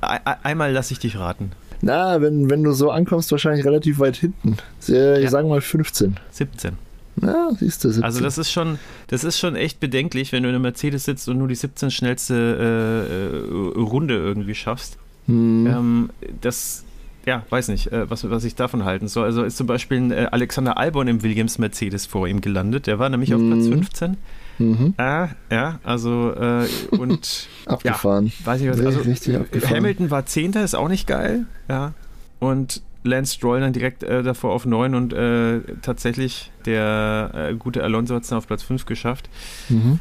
[0.42, 1.52] einmal lasse ich dich raten.
[1.82, 4.56] Na, wenn, wenn du so ankommst, wahrscheinlich relativ weit hinten.
[4.80, 5.28] Ich ja.
[5.28, 6.16] sage mal 15.
[6.30, 6.78] 17.
[7.22, 8.04] Ja, siehst du, 17.
[8.04, 11.28] Also das ist schon, das ist schon echt bedenklich, wenn du in einem Mercedes sitzt
[11.28, 13.44] und nur die 17 schnellste
[13.76, 14.98] äh, Runde irgendwie schaffst.
[15.26, 15.66] Hm.
[15.66, 16.10] Ähm,
[16.40, 16.84] das
[17.26, 19.24] ja, weiß nicht, äh, was, was ich davon halten soll.
[19.24, 22.86] Also ist zum Beispiel ein, äh, Alexander Albon im Williams Mercedes vor ihm gelandet.
[22.86, 24.16] Der war nämlich auf Platz 15.
[24.58, 24.66] Mhm.
[24.66, 24.94] mhm.
[24.96, 28.26] Ah, ja, also äh, und abgefahren.
[28.26, 28.80] Ja, weiß ich was.
[28.80, 29.76] Also, richtig abgefahren.
[29.76, 31.46] Hamilton war Zehnter, ist auch nicht geil.
[31.68, 31.94] Ja.
[32.38, 37.82] Und Lance Stroll dann direkt äh, davor auf 9 und äh, tatsächlich der äh, gute
[37.82, 39.28] Alonso hat es dann auf Platz 5 geschafft.
[39.68, 40.00] Mhm.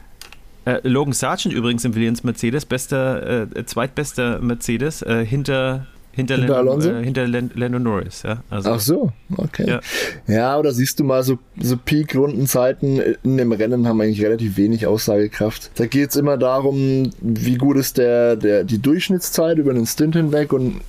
[0.66, 6.54] Äh, Logan Sargent übrigens im Williams Mercedes, bester, äh, zweitbester Mercedes, äh, hinter hinter, hinter
[6.54, 6.90] Lando, Alonso?
[6.92, 8.42] Äh, hinter Lando Norris, ja.
[8.50, 9.66] Also, Ach so, okay.
[9.68, 9.80] Ja.
[10.28, 14.88] ja, oder siehst du mal, so, so Peak-Rundenzeiten in dem Rennen haben eigentlich relativ wenig
[14.88, 15.72] Aussagekraft.
[15.76, 20.16] Da geht es immer darum, wie gut ist der, der, die Durchschnittszeit über den Stint
[20.16, 20.82] hinweg und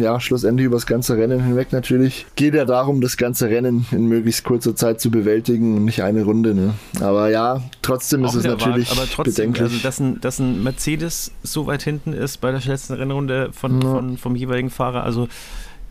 [0.00, 2.26] ja, schlussendlich über das ganze Rennen hinweg natürlich.
[2.36, 6.24] Geht ja darum, das ganze Rennen in möglichst kurzer Zeit zu bewältigen und nicht eine
[6.24, 6.54] Runde.
[6.54, 6.74] Ne?
[7.00, 9.72] Aber ja, trotzdem ist es natürlich Wagen, aber trotzdem, bedenklich.
[9.72, 13.80] Also, dass ein, dass ein Mercedes so weit hinten ist bei der schnellsten Rennrunde von,
[13.80, 13.92] ja.
[13.92, 15.04] von, vom jeweiligen Fahrer.
[15.04, 15.28] Also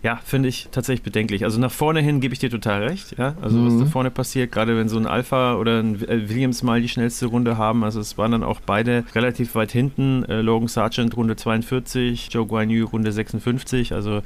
[0.01, 1.43] ja, finde ich tatsächlich bedenklich.
[1.43, 3.17] Also nach vorne hin gebe ich dir total recht.
[3.17, 3.35] Ja?
[3.41, 3.67] Also mhm.
[3.67, 6.87] was da vorne passiert, gerade wenn so ein Alpha oder ein äh, Williams mal die
[6.87, 7.83] schnellste Runde haben.
[7.83, 10.23] Also es waren dann auch beide relativ weit hinten.
[10.23, 13.93] Äh, Logan Sargent Runde 42, Joe Guan Yu Runde 56.
[13.93, 14.21] Also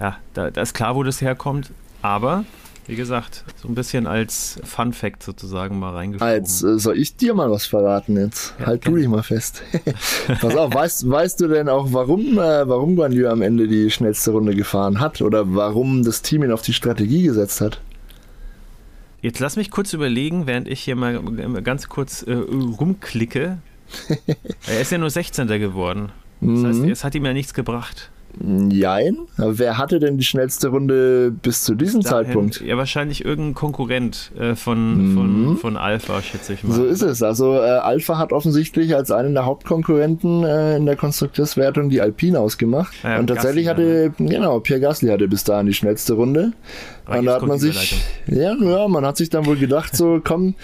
[0.00, 1.70] ja, da, da ist klar, wo das herkommt.
[2.02, 2.44] Aber
[2.86, 6.32] wie gesagt, so ein bisschen als Fun Fact sozusagen mal reingeschoben.
[6.32, 8.54] Als äh, soll ich dir mal was verraten jetzt?
[8.58, 9.62] Ja, halt du dich mal fest.
[10.40, 14.32] Pass auf, weißt, weißt du denn auch, warum, äh, warum Guan am Ende die schnellste
[14.32, 17.80] Runde gefahren hat oder warum das Team ihn auf die Strategie gesetzt hat?
[19.22, 21.22] Jetzt lass mich kurz überlegen, während ich hier mal
[21.62, 23.58] ganz kurz äh, rumklicke.
[24.66, 25.48] er ist ja nur 16.
[25.48, 26.10] geworden.
[26.42, 26.66] Das mhm.
[26.66, 28.10] heißt, es hat ihm ja nichts gebracht.
[28.70, 29.18] Jein.
[29.36, 32.60] Wer hatte denn die schnellste Runde bis zu diesem Dahin, Zeitpunkt?
[32.60, 35.14] Ja, wahrscheinlich irgendein Konkurrent äh, von, mhm.
[35.14, 36.74] von, von Alpha, schätze ich mal.
[36.74, 37.22] So ist es.
[37.22, 42.40] Also äh, Alpha hat offensichtlich als einen der Hauptkonkurrenten äh, in der Konstrukteurswertung die Alpine
[42.40, 42.92] ausgemacht.
[43.02, 44.30] Ja, und tatsächlich Gasly, hatte, ne?
[44.30, 46.52] genau, Pierre Gasly hatte bis dahin die schnellste Runde.
[47.06, 50.20] Aber und da hat man sich, ja, ja, man hat sich dann wohl gedacht, so
[50.22, 50.54] komm,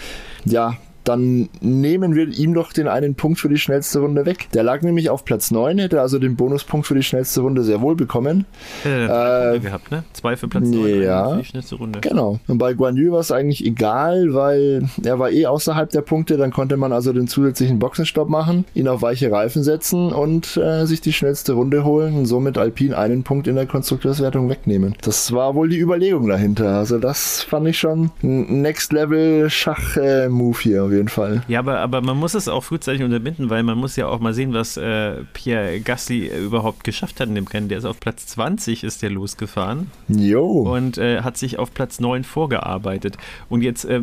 [0.45, 4.49] ja, dann nehmen wir ihm doch den einen Punkt für die schnellste Runde weg.
[4.53, 7.81] Der lag nämlich auf Platz 9, hätte also den Bonuspunkt für die schnellste Runde sehr
[7.81, 8.45] wohl bekommen.
[8.85, 10.05] Ja, äh, gehabt, ne?
[10.13, 12.01] Zwei für Platz 9 ja, für die schnellste Runde.
[12.01, 12.39] Genau.
[12.47, 16.37] Und bei Guan Yu war es eigentlich egal, weil er war eh außerhalb der Punkte,
[16.37, 20.85] dann konnte man also den zusätzlichen Boxenstopp machen, ihn auf weiche Reifen setzen und äh,
[20.87, 24.95] sich die schnellste Runde holen und somit Alpine einen Punkt in der Konstrukteurswertung wegnehmen.
[25.03, 26.77] Das war wohl die Überlegung dahinter.
[26.77, 31.43] Also das fand ich schon ein Next Level Schach-Move äh, hier auf jeden Fall.
[31.49, 34.35] Ja, aber, aber man muss es auch frühzeitig unterbinden, weil man muss ja auch mal
[34.35, 37.69] sehen, was äh, Pierre Gasly überhaupt geschafft hat in dem Rennen.
[37.69, 39.91] Der ist auf Platz 20 ist der losgefahren.
[40.09, 40.45] Jo.
[40.45, 43.17] Und äh, hat sich auf Platz 9 vorgearbeitet.
[43.49, 44.03] Und jetzt, äh,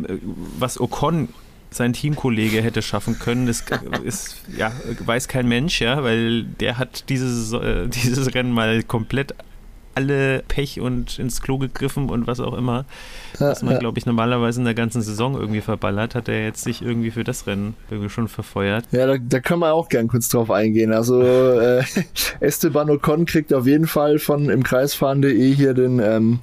[0.58, 1.28] was Ocon
[1.70, 3.62] sein Teamkollege hätte schaffen können, das
[4.02, 4.72] ist, ja,
[5.04, 9.34] weiß kein Mensch, ja, weil der hat dieses, äh, dieses Rennen mal komplett
[9.98, 12.84] alle Pech und ins Klo gegriffen und was auch immer,
[13.40, 16.82] was man, glaube ich, normalerweise in der ganzen Saison irgendwie verballert, hat er jetzt sich
[16.82, 18.84] irgendwie für das Rennen irgendwie schon verfeuert.
[18.92, 20.92] Ja, da, da können wir auch gern kurz drauf eingehen.
[20.92, 21.82] Also äh,
[22.40, 26.38] Esteban Ocon kriegt auf jeden Fall von im Kreisfahren.de hier den ähm,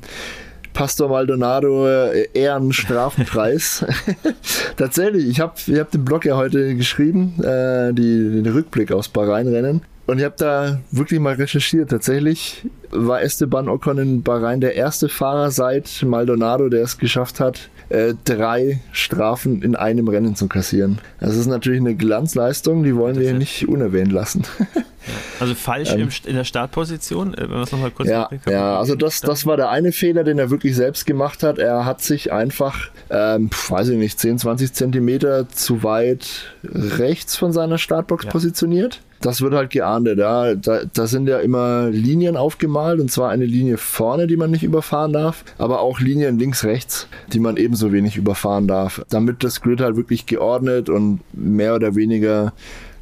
[0.73, 3.85] Pastor Maldonado äh, Ehrenstrafenpreis.
[4.77, 9.07] Tatsächlich, ich habe ich hab den Blog ja heute geschrieben, äh, die, den Rückblick aus
[9.07, 9.81] Bahrain-Rennen.
[10.07, 11.89] Und ich habe da wirklich mal recherchiert.
[11.89, 17.69] Tatsächlich war Esteban Ocon in Bahrain der erste Fahrer seit Maldonado, der es geschafft hat,
[17.89, 20.99] äh, drei Strafen in einem Rennen zu kassieren.
[21.19, 24.43] Das ist natürlich eine Glanzleistung, die wollen wir hier nicht unerwähnt lassen.
[25.39, 28.95] Also falsch ähm, in der Startposition, äh, wenn wir es nochmal kurz Ja, ja also
[28.95, 31.57] das, das war der eine Fehler, den er wirklich selbst gemacht hat.
[31.57, 37.51] Er hat sich einfach, ähm, weiß ich nicht, 10, 20 Zentimeter zu weit rechts von
[37.51, 38.31] seiner Startbox ja.
[38.31, 40.19] positioniert das wird halt geahndet.
[40.19, 40.55] Ja.
[40.55, 44.63] Da, da sind ja immer Linien aufgemalt und zwar eine Linie vorne, die man nicht
[44.63, 49.61] überfahren darf, aber auch Linien links, rechts, die man ebenso wenig überfahren darf, damit das
[49.61, 52.53] Grid halt wirklich geordnet und mehr oder weniger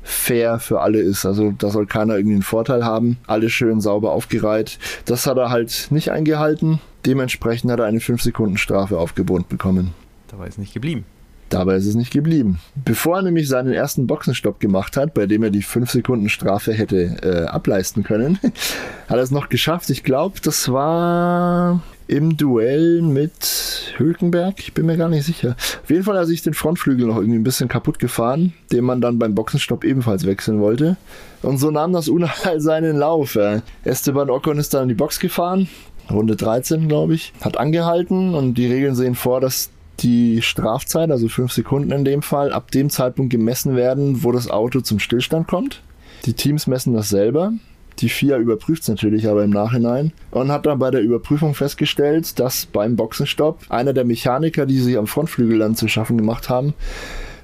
[0.03, 1.25] fair für alle ist.
[1.25, 3.17] Also da soll keiner irgendwie einen Vorteil haben.
[3.25, 4.77] Alles schön sauber aufgereiht.
[5.05, 6.79] Das hat er halt nicht eingehalten.
[7.05, 9.93] Dementsprechend hat er eine 5 Sekunden Strafe aufgebunden bekommen.
[10.27, 11.05] Da war es nicht geblieben.
[11.49, 12.59] Dabei ist es nicht geblieben.
[12.73, 16.73] Bevor er nämlich seinen ersten Boxenstopp gemacht hat, bei dem er die 5 Sekunden Strafe
[16.73, 18.39] hätte äh, ableisten können,
[19.07, 19.89] hat er es noch geschafft.
[19.91, 24.59] Ich glaube, das war im Duell mit Hülkenberg.
[24.59, 25.55] Ich bin mir gar nicht sicher.
[25.83, 29.01] Auf jeden Fall hat sich den Frontflügel noch irgendwie ein bisschen kaputt gefahren, den man
[29.01, 30.97] dann beim Boxenstopp ebenfalls wechseln wollte.
[31.41, 33.37] Und so nahm das Unheil seinen Lauf.
[33.83, 35.67] Esteban Ocon ist dann in die Box gefahren,
[36.09, 41.27] Runde 13, glaube ich, hat angehalten und die Regeln sehen vor, dass die Strafzeit, also
[41.29, 45.47] fünf Sekunden in dem Fall, ab dem Zeitpunkt gemessen werden, wo das Auto zum Stillstand
[45.47, 45.81] kommt.
[46.25, 47.53] Die Teams messen das selber.
[47.99, 52.39] Die FIA überprüft es natürlich aber im Nachhinein und hat dann bei der Überprüfung festgestellt,
[52.39, 56.73] dass beim Boxenstopp einer der Mechaniker, die sich am Frontflügel dann zu schaffen gemacht haben,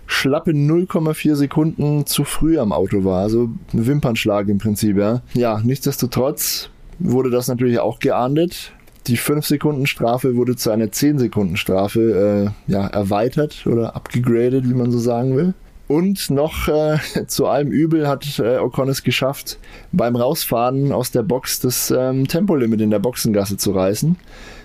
[0.08, 3.22] schlappe 0,4 Sekunden zu früh am Auto war.
[3.22, 5.22] Also ein Wimpernschlag im Prinzip, ja.
[5.34, 8.74] Ja, nichtsdestotrotz wurde das natürlich auch geahndet
[9.08, 15.36] die 5-Sekunden-Strafe wurde zu einer 10-Sekunden-Strafe äh, ja, erweitert oder abgegradet, wie man so sagen
[15.36, 15.54] will.
[15.90, 19.58] Und noch äh, zu allem Übel hat äh, Ocon es geschafft,
[19.92, 24.16] beim Rausfahren aus der Box das ähm, Tempolimit in der Boxengasse zu reißen.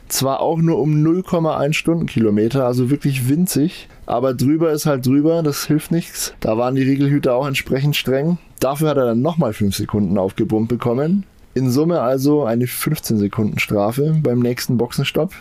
[0.09, 5.65] Zwar auch nur um 0,1 Stundenkilometer, also wirklich winzig, aber drüber ist halt drüber, das
[5.65, 6.35] hilft nichts.
[6.41, 8.37] Da waren die Regelhüter auch entsprechend streng.
[8.61, 11.25] Dafür hat er dann nochmal 5 Sekunden aufgebummt bekommen.
[11.55, 15.33] In Summe also eine 15 Sekunden Strafe beim nächsten Boxenstopp.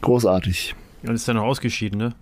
[0.00, 0.74] Großartig.
[1.02, 2.14] Und ist dann noch ausgeschieden, ne?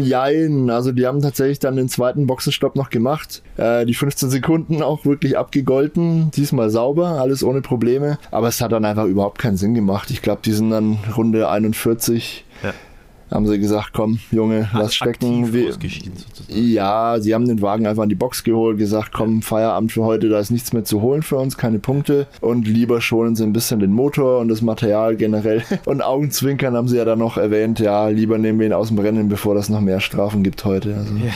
[0.00, 3.42] Jein, also die haben tatsächlich dann den zweiten Boxenstopp noch gemacht.
[3.56, 8.18] Äh, die 15 Sekunden auch wirklich abgegolten, diesmal sauber, alles ohne Probleme.
[8.30, 10.10] Aber es hat dann einfach überhaupt keinen Sinn gemacht.
[10.10, 12.72] Ich glaube, die sind dann Runde 41 ja
[13.30, 15.52] haben sie gesagt, komm, Junge, lass stecken.
[15.52, 15.74] Wir,
[16.48, 20.28] ja, sie haben den Wagen einfach in die Box geholt, gesagt, komm, Feierabend für heute,
[20.28, 22.26] da ist nichts mehr zu holen für uns, keine Punkte.
[22.40, 25.62] Und lieber schonen sie ein bisschen den Motor und das Material generell.
[25.86, 28.98] Und Augenzwinkern haben sie ja dann noch erwähnt, ja, lieber nehmen wir ihn aus dem
[28.98, 30.96] Rennen, bevor das noch mehr Strafen gibt heute.
[30.96, 31.32] Also, ja.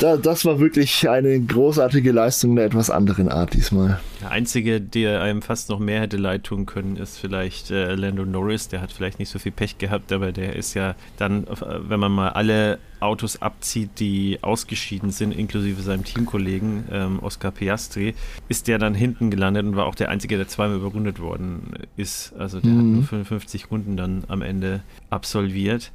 [0.00, 4.00] da, das war wirklich eine großartige Leistung der etwas anderen Art diesmal.
[4.22, 8.24] Der Einzige, der einem fast noch mehr hätte leid tun können, ist vielleicht äh, Lando
[8.24, 8.68] Norris.
[8.68, 11.98] Der hat vielleicht nicht so viel Pech gehabt, aber der ist ja dann, äh, wenn
[11.98, 18.14] man mal alle Autos abzieht, die ausgeschieden sind, inklusive seinem Teamkollegen ähm, Oscar Piastri,
[18.48, 22.32] ist der dann hinten gelandet und war auch der Einzige, der zweimal überrundet worden ist.
[22.38, 22.78] Also der mhm.
[22.78, 25.90] hat nur 55 Runden dann am Ende absolviert.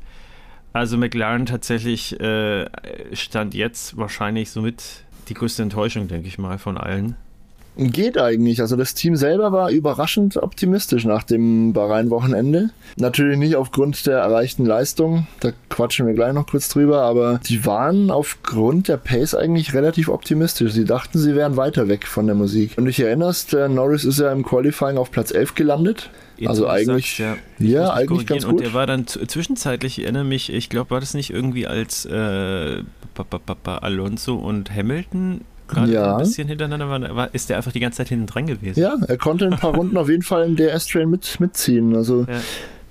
[0.74, 2.66] Also McLaren tatsächlich äh,
[3.16, 7.16] stand jetzt wahrscheinlich somit die größte Enttäuschung, denke ich mal, von allen.
[7.78, 8.62] Geht eigentlich.
[8.62, 12.72] Also das Team selber war überraschend optimistisch nach dem Bahrain-Wochenende.
[12.98, 17.66] Natürlich nicht aufgrund der erreichten Leistung, da quatschen wir gleich noch kurz drüber, aber die
[17.66, 20.74] waren aufgrund der Pace eigentlich relativ optimistisch.
[20.74, 22.74] Sie dachten, sie wären weiter weg von der Musik.
[22.78, 26.10] Und ich erinnerst, Norris ist ja im Qualifying auf Platz 11 gelandet.
[26.38, 28.56] Jetzt also eigentlich, sagst, ja, ja eigentlich ganz gut.
[28.56, 32.06] Und er war dann zwischenzeitlich, ich erinnere mich, ich glaube, war das nicht irgendwie als
[32.06, 32.84] äh,
[33.66, 36.16] Alonso und Hamilton gerade ja.
[36.16, 38.80] ein bisschen hintereinander war, war, ist der einfach die ganze Zeit hinten dran gewesen.
[38.80, 41.96] Ja, er konnte ein paar Runden auf jeden Fall im DS-Train mit, mitziehen.
[41.96, 42.40] Also ja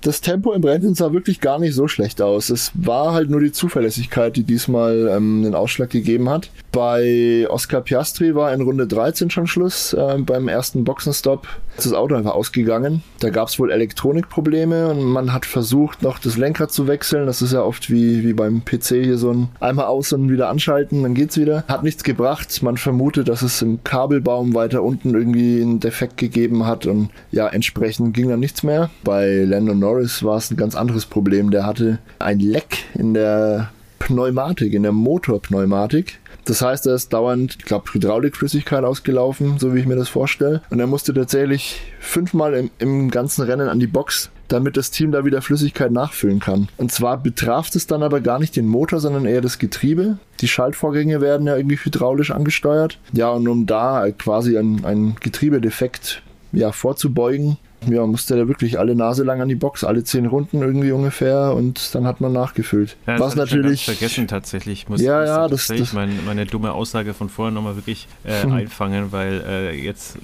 [0.01, 2.49] das Tempo im Rennen sah wirklich gar nicht so schlecht aus.
[2.49, 6.49] Es war halt nur die Zuverlässigkeit, die diesmal ähm, den Ausschlag gegeben hat.
[6.71, 9.93] Bei Oscar Piastri war in Runde 13 schon Schluss.
[9.93, 11.47] Äh, beim ersten Boxenstopp
[11.85, 13.03] das Auto einfach ausgegangen.
[13.19, 17.25] Da gab es wohl Elektronikprobleme und man hat versucht, noch das Lenkrad zu wechseln.
[17.25, 20.49] Das ist ja oft wie, wie beim PC hier so ein einmal aus und wieder
[20.49, 21.63] anschalten, dann geht's wieder.
[21.67, 22.61] Hat nichts gebracht.
[22.63, 27.47] Man vermutet, dass es im Kabelbaum weiter unten irgendwie einen Defekt gegeben hat und ja,
[27.47, 28.89] entsprechend ging dann nichts mehr.
[29.03, 31.51] Bei Landon Norris war es ein ganz anderes Problem.
[31.51, 36.19] Der hatte ein Leck in der Pneumatik, in der Motorpneumatik.
[36.47, 40.61] Das heißt, er ist dauernd, ich glaube, Hydraulikflüssigkeit ausgelaufen, so wie ich mir das vorstelle.
[40.69, 45.11] Und er musste tatsächlich fünfmal im, im ganzen Rennen an die Box, damit das Team
[45.11, 46.69] da wieder Flüssigkeit nachfüllen kann.
[46.77, 50.19] Und zwar betraf es dann aber gar nicht den Motor, sondern eher das Getriebe.
[50.39, 52.97] Die Schaltvorgänge werden ja irgendwie hydraulisch angesteuert.
[53.11, 56.21] Ja, und um da quasi ein, ein Getriebedefekt
[56.53, 60.61] ja, vorzubeugen, ja, musste der wirklich alle Nase lang an die Box, alle zehn Runden
[60.61, 62.97] irgendwie ungefähr und dann hat man nachgefüllt.
[63.05, 63.85] Ja, Was natürlich.
[63.85, 64.89] vergessen tatsächlich.
[64.89, 68.51] Muss, ja, ja, das, das meine, meine dumme Aussage von vorher nochmal wirklich äh, hm.
[68.51, 70.19] einfangen, weil äh, jetzt, äh,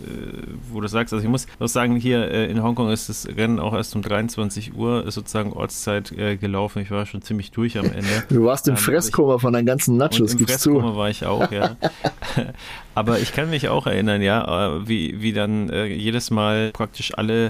[0.71, 3.59] wo du sagst, also ich muss auch sagen, hier äh, in Hongkong ist das Rennen
[3.59, 6.81] auch erst um 23 Uhr sozusagen Ortszeit äh, gelaufen.
[6.81, 8.23] Ich war schon ziemlich durch am Ende.
[8.29, 10.71] Du warst im ähm, Fresskoma von deinen ganzen Nachos, gibst du.
[10.71, 11.77] Im Fresskoma war ich auch, ja.
[12.95, 17.42] Aber ich kann mich auch erinnern, ja, äh, wie, wie dann jedes Mal praktisch alle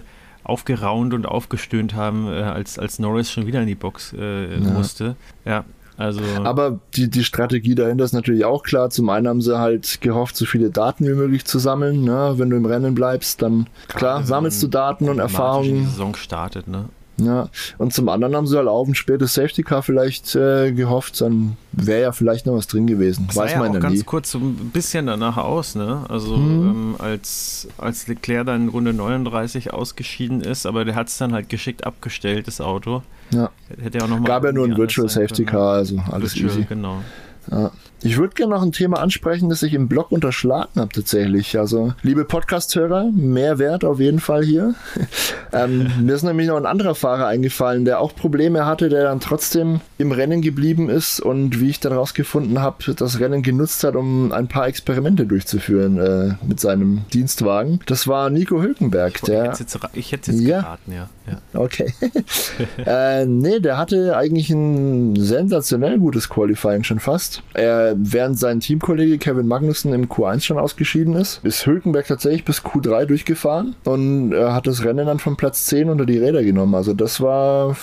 [0.43, 4.60] aufgeraunt und aufgestöhnt haben, äh, als, als Norris schon wieder in die Box äh, ja.
[4.60, 5.15] musste.
[5.45, 5.65] Ja,
[5.97, 8.89] also Aber die, die Strategie dahinter ist natürlich auch klar.
[8.89, 12.03] Zum einen haben sie halt gehofft, so viele Daten wie möglich zu sammeln.
[12.03, 12.34] Ne?
[12.38, 15.75] Wenn du im Rennen bleibst, dann klar, sammelst du Daten und Erfahrungen.
[15.75, 16.86] Die Saison startet, ne?
[17.17, 21.21] Ja, und zum anderen haben sie halt auf ein spätes Safety Car vielleicht äh, gehofft,
[21.21, 23.26] dann wäre ja vielleicht noch was drin gewesen.
[23.28, 24.04] Das Weiß sah man ja auch ganz nie.
[24.04, 26.06] kurz so ein bisschen danach aus, ne?
[26.10, 26.69] Also mhm.
[26.69, 31.34] ähm, als, als Leclerc dann in Runde 39 ausgeschieden ist, aber der hat es dann
[31.34, 33.04] halt geschickt abgestellt, das Auto.
[33.32, 33.52] Ja.
[33.80, 36.52] Hätte ja auch noch mal Gab ja nur ein Virtual Safety Car, also alles Virtual,
[36.52, 36.65] easy.
[36.67, 37.04] Genau.
[37.52, 37.71] Ja.
[38.06, 41.58] Ich würde gerne noch ein Thema ansprechen, das ich im Blog unterschlagen habe tatsächlich.
[41.58, 44.76] Also, liebe Podcast-Hörer, Mehrwert auf jeden Fall hier.
[45.54, 49.22] ähm, mir ist nämlich noch ein anderer Fahrer eingefallen, der auch Probleme hatte, der dann
[49.22, 53.96] trotzdem im Rennen geblieben ist und wie ich dann rausgefunden habe, das Rennen genutzt hat,
[53.96, 57.80] um ein paar Experimente durchzuführen äh, mit seinem Dienstwagen.
[57.86, 59.22] Das war Nico Hülkenberg.
[59.22, 59.54] Der,
[59.94, 61.10] ich hätte es jetzt, ja, geraten, ja.
[61.26, 61.38] ja.
[61.54, 61.94] Okay.
[62.86, 67.42] äh, nee, der hatte eigentlich ein sensationell gutes Qualifying schon fast.
[67.54, 72.62] Er während sein Teamkollege Kevin Magnussen im Q1 schon ausgeschieden ist, ist Hülkenberg tatsächlich bis
[72.62, 76.75] Q3 durchgefahren und er hat das Rennen dann von Platz 10 unter die Räder genommen.
[76.75, 77.75] Also das war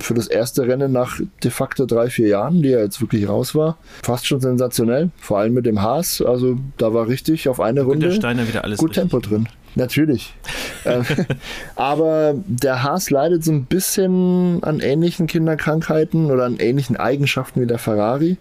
[0.00, 3.54] für das erste Rennen nach de facto drei, vier Jahren, die er jetzt wirklich raus
[3.54, 5.10] war, fast schon sensationell.
[5.16, 6.20] Vor allem mit dem Haas.
[6.20, 8.08] Also da war richtig auf eine Runde
[8.76, 9.48] gut Tempo drin.
[9.76, 10.34] Natürlich.
[10.88, 11.04] Ähm,
[11.74, 17.66] aber der Haas leidet so ein bisschen an ähnlichen Kinderkrankheiten oder an ähnlichen Eigenschaften wie
[17.66, 18.36] der Ferrari.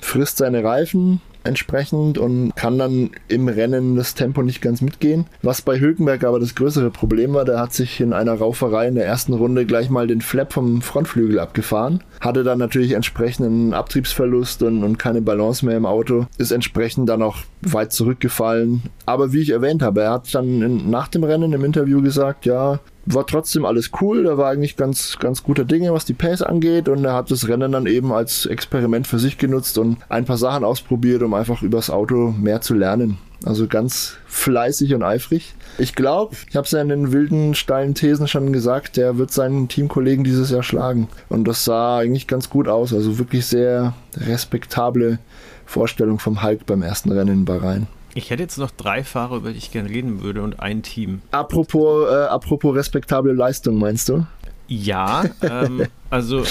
[0.00, 5.26] Frisst seine Reifen, entsprechend und kann dann im Rennen das Tempo nicht ganz mitgehen.
[5.42, 8.94] Was bei Hülkenberg aber das größere Problem war, der hat sich in einer Rauferei in
[8.94, 14.62] der ersten Runde gleich mal den Flap vom Frontflügel abgefahren, hatte dann natürlich entsprechenden Abtriebsverlust
[14.62, 18.82] und, und keine Balance mehr im Auto, ist entsprechend dann auch weit zurückgefallen.
[19.06, 22.46] Aber wie ich erwähnt habe, er hat dann in, nach dem Rennen im Interview gesagt,
[22.46, 24.26] ja, war trotzdem alles cool.
[24.26, 26.88] Er war eigentlich ganz, ganz guter Dinge, was die Pace angeht.
[26.88, 30.38] Und er hat das Rennen dann eben als Experiment für sich genutzt und ein paar
[30.38, 33.18] Sachen ausprobiert, um einfach übers Auto mehr zu lernen.
[33.44, 35.54] Also ganz fleißig und eifrig.
[35.76, 39.32] Ich glaube, ich habe es ja in den wilden, steilen Thesen schon gesagt, der wird
[39.32, 41.08] seinen Teamkollegen dieses Jahr schlagen.
[41.28, 42.94] Und das sah eigentlich ganz gut aus.
[42.94, 45.18] Also wirklich sehr respektable
[45.66, 47.86] Vorstellung vom Hulk beim ersten Rennen in Bahrain.
[48.14, 51.22] Ich hätte jetzt noch drei Fahrer, über die ich gerne reden würde und ein Team.
[51.32, 54.26] Apropos, äh, apropos respektable Leistung, meinst du?
[54.68, 56.44] Ja, ähm, also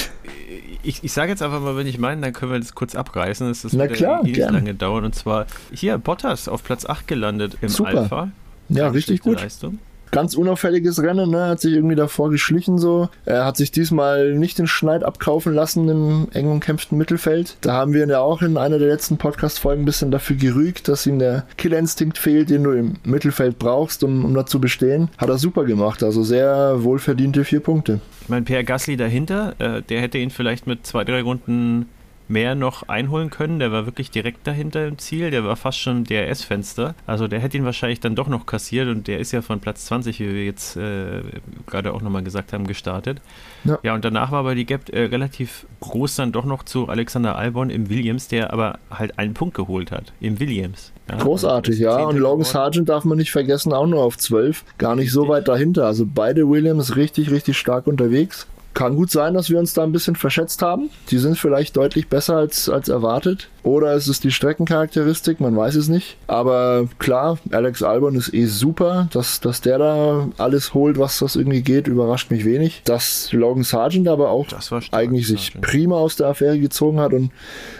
[0.83, 3.47] ich, ich sage jetzt einfach mal, wenn ich meine, dann können wir das kurz abreißen.
[3.47, 5.05] Das ist Na klar, eh lange dauern.
[5.05, 8.01] Und zwar hier Bottas auf Platz 8 gelandet im Super.
[8.01, 8.31] Alpha.
[8.69, 9.41] Ja, richtig gut.
[9.41, 9.79] Leistung
[10.13, 11.47] ganz unauffälliges Rennen, ne?
[11.47, 13.09] hat sich irgendwie davor geschlichen so.
[13.25, 17.57] Er hat sich diesmal nicht den Schneid abkaufen lassen im eng umkämpften Mittelfeld.
[17.61, 20.87] Da haben wir ihn ja auch in einer der letzten Podcast-Folgen ein bisschen dafür gerügt,
[20.87, 25.09] dass ihm der Killerinstinkt fehlt, den du im Mittelfeld brauchst, um, um da zu bestehen.
[25.17, 27.99] Hat er super gemacht, also sehr wohlverdiente vier Punkte.
[28.21, 31.87] Ich meine, Pierre Gasly dahinter, äh, der hätte ihn vielleicht mit zwei, drei Runden
[32.27, 33.59] mehr noch einholen können.
[33.59, 35.31] Der war wirklich direkt dahinter im Ziel.
[35.31, 36.95] Der war fast schon DRS-Fenster.
[37.05, 39.85] Also der hätte ihn wahrscheinlich dann doch noch kassiert und der ist ja von Platz
[39.85, 41.21] 20, wie wir jetzt äh,
[41.67, 43.21] gerade auch nochmal gesagt haben, gestartet.
[43.63, 43.79] Ja.
[43.83, 47.35] ja, und danach war aber die Gap äh, relativ groß dann doch noch zu Alexander
[47.35, 50.13] Albon im Williams, der aber halt einen Punkt geholt hat.
[50.19, 50.91] Im Williams.
[51.09, 51.97] Ja, Großartig, ja.
[51.97, 54.63] Und Logan Sargent darf man nicht vergessen, auch nur auf 12.
[54.77, 55.85] Gar nicht so weit dahinter.
[55.85, 58.47] Also beide Williams richtig, richtig stark unterwegs.
[58.73, 60.89] Kann gut sein, dass wir uns da ein bisschen verschätzt haben.
[61.09, 63.49] Die sind vielleicht deutlich besser als, als erwartet.
[63.61, 66.17] Oder ist es die Streckencharakteristik, man weiß es nicht.
[66.27, 69.07] Aber klar, Alex Albon ist eh super.
[69.13, 72.81] Dass, dass der da alles holt, was das irgendwie geht, überrascht mich wenig.
[72.83, 74.47] Dass Logan Sargent aber auch
[74.91, 75.65] eigentlich sich Sargent.
[75.65, 77.31] prima aus der Affäre gezogen hat und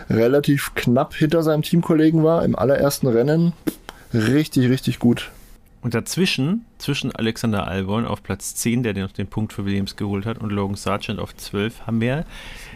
[0.09, 3.53] relativ knapp hinter seinem Teamkollegen war im allerersten Rennen.
[4.13, 5.31] Richtig, richtig gut.
[5.83, 10.25] Und dazwischen, zwischen Alexander Albon auf Platz 10, der den, den Punkt für Williams geholt
[10.25, 12.25] hat, und Logan Sargent auf 12, haben wir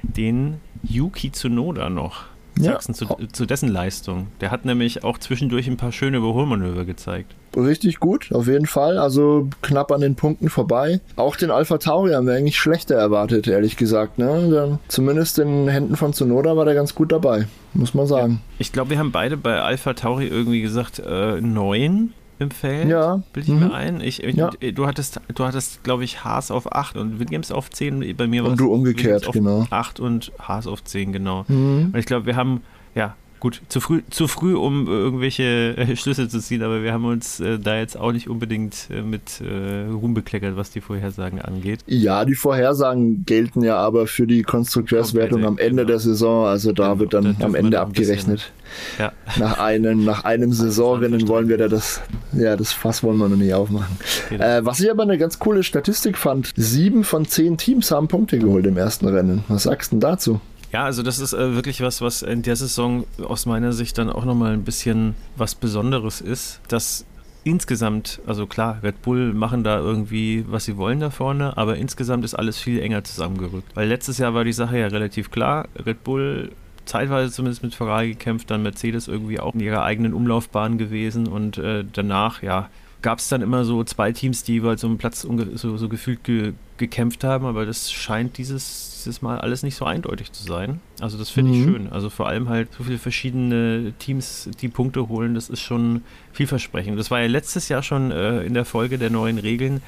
[0.03, 2.25] den Yuki Tsunoda noch.
[2.59, 2.79] Ja.
[2.79, 4.27] Zu, zu, dessen Leistung.
[4.41, 7.35] Der hat nämlich auch zwischendurch ein paar schöne Überholmanöver gezeigt.
[7.55, 8.97] Richtig gut, auf jeden Fall.
[8.97, 10.99] Also knapp an den Punkten vorbei.
[11.15, 14.17] Auch den Alpha Tauri haben wir eigentlich schlechter erwartet, ehrlich gesagt.
[14.17, 14.79] Ne?
[14.87, 18.41] Zumindest in Händen von Tsunoda war der ganz gut dabei, muss man sagen.
[18.57, 22.87] Ich glaube, wir haben beide bei Alpha Tauri irgendwie gesagt, äh, neun im Feld.
[22.87, 23.21] Ja.
[23.33, 23.59] Bild ich mhm.
[23.59, 24.01] mir ein.
[24.01, 24.49] Ich, ja.
[24.73, 28.15] Du hattest, du hattest, glaube ich, Haas auf 8 und Williams auf 10.
[28.15, 29.65] Bei mir war Und du umgekehrt, genau.
[29.69, 31.45] 8 und Haas auf 10, genau.
[31.47, 31.91] Mhm.
[31.93, 32.61] Und ich glaube, wir haben,
[32.95, 37.05] ja, Gut, zu früh, zu früh, um irgendwelche äh, Schlüsse zu ziehen, aber wir haben
[37.05, 41.39] uns äh, da jetzt auch nicht unbedingt äh, mit äh, Ruhm bekleckert, was die Vorhersagen
[41.39, 41.81] angeht.
[41.85, 45.87] Ja, die Vorhersagen gelten ja aber für die Konstrukteurswertung am Ende genau.
[45.87, 48.51] der Saison, also da genau, wird dann da am Ende abgerechnet.
[48.97, 49.11] Bisschen, ja.
[49.37, 52.01] Nach einem, nach einem Saisonrennen wollen wir da das,
[52.33, 53.97] ja, das Fass wollen wir noch nicht aufmachen.
[54.29, 54.43] Genau.
[54.43, 58.39] Äh, was ich aber eine ganz coole Statistik fand, sieben von zehn Teams haben Punkte
[58.39, 59.43] geholt im ersten Rennen.
[59.47, 60.41] Was sagst du dazu?
[60.71, 64.09] Ja, also das ist äh, wirklich was, was in der Saison aus meiner Sicht dann
[64.09, 67.05] auch nochmal ein bisschen was Besonderes ist, dass
[67.43, 72.25] insgesamt, also klar, Red Bull machen da irgendwie, was sie wollen da vorne, aber insgesamt
[72.25, 73.73] ist alles viel enger zusammengerückt.
[73.75, 75.69] Weil letztes Jahr war die Sache ja relativ klar.
[75.85, 76.51] Red Bull
[76.83, 81.57] zeitweise zumindest mit Ferrari gekämpft, dann Mercedes irgendwie auch in ihrer eigenen Umlaufbahn gewesen und
[81.57, 82.69] äh, danach, ja,
[83.01, 86.53] gab es dann immer so zwei Teams, die jeweils um Platz so, so gefühlt ge
[86.77, 90.79] gekämpft haben, aber das scheint dieses, dieses Mal alles nicht so eindeutig zu sein.
[90.99, 91.57] Also das finde mhm.
[91.57, 91.89] ich schön.
[91.91, 96.99] Also vor allem halt so viele verschiedene Teams, die Punkte holen, das ist schon vielversprechend.
[96.99, 99.81] Das war ja letztes Jahr schon äh, in der Folge der neuen Regeln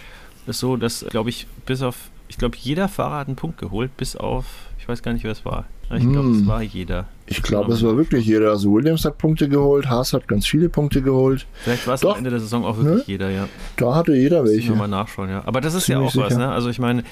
[0.49, 3.95] das so, dass, glaube ich, bis auf, ich glaube, jeder Fahrer hat einen Punkt geholt,
[3.97, 4.45] bis auf,
[4.79, 5.65] ich weiß gar nicht, wer es war.
[5.91, 6.47] Ich glaube, es hm.
[6.47, 7.05] war jeder.
[7.25, 8.51] Ich glaube, es war wirklich jeder.
[8.51, 11.47] Also Williams hat Punkte geholt, Haas hat ganz viele Punkte geholt.
[11.63, 13.13] Vielleicht war es am Ende der Saison auch wirklich ne?
[13.13, 13.47] jeder, ja.
[13.75, 14.73] Da hatte jeder welche.
[14.73, 15.43] Mal nachschauen, ja.
[15.45, 16.37] Aber das ist Ziemlich ja auch sicher.
[16.37, 16.51] was, ne?
[16.51, 17.03] Also ich meine,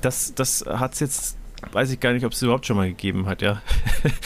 [0.00, 1.36] das, das hat es jetzt,
[1.72, 3.60] weiß ich gar nicht, ob es überhaupt schon mal gegeben hat, ja.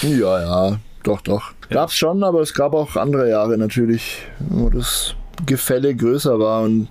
[0.03, 0.41] ja,
[0.71, 1.53] ja, doch, doch.
[1.69, 1.75] Ja.
[1.75, 6.63] Gab es schon, aber es gab auch andere Jahre natürlich, wo das Gefälle größer war
[6.63, 6.89] und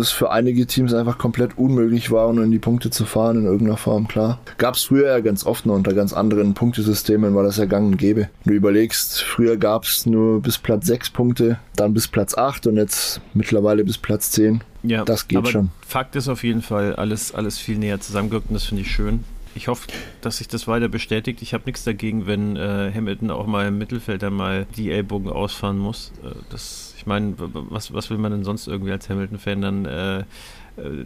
[0.00, 3.44] es für einige Teams einfach komplett unmöglich war, um in die Punkte zu fahren in
[3.44, 4.38] irgendeiner Form, klar.
[4.58, 7.86] Gab es früher ja ganz oft noch unter ganz anderen Punktesystemen, war das ja gang
[7.86, 8.28] und gäbe.
[8.44, 12.76] Du überlegst, früher gab es nur bis Platz 6 Punkte, dann bis Platz 8 und
[12.76, 14.62] jetzt mittlerweile bis Platz 10.
[14.84, 15.70] Ja, das geht aber schon.
[15.86, 19.24] Fakt ist auf jeden Fall alles, alles viel näher zusammengerückt und das finde ich schön.
[19.54, 19.88] Ich hoffe,
[20.20, 21.42] dass sich das weiter bestätigt.
[21.42, 25.30] Ich habe nichts dagegen, wenn äh, Hamilton auch mal im Mittelfeld dann mal die Ellbogen
[25.30, 26.12] ausfahren muss.
[26.22, 30.18] Äh, das ich meine, was, was will man denn sonst irgendwie als Hamilton-Fan dann, äh,
[30.20, 30.24] äh,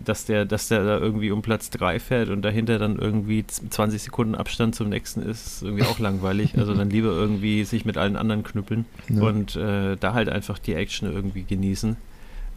[0.05, 4.03] dass, der, dass der da irgendwie um Platz 3 fährt und dahinter dann irgendwie 20
[4.03, 6.59] Sekunden Abstand zum nächsten ist, ist irgendwie auch langweilig.
[6.59, 9.23] Also dann lieber irgendwie sich mit allen anderen knüppeln ja.
[9.23, 11.97] und äh, da halt einfach die Action irgendwie genießen.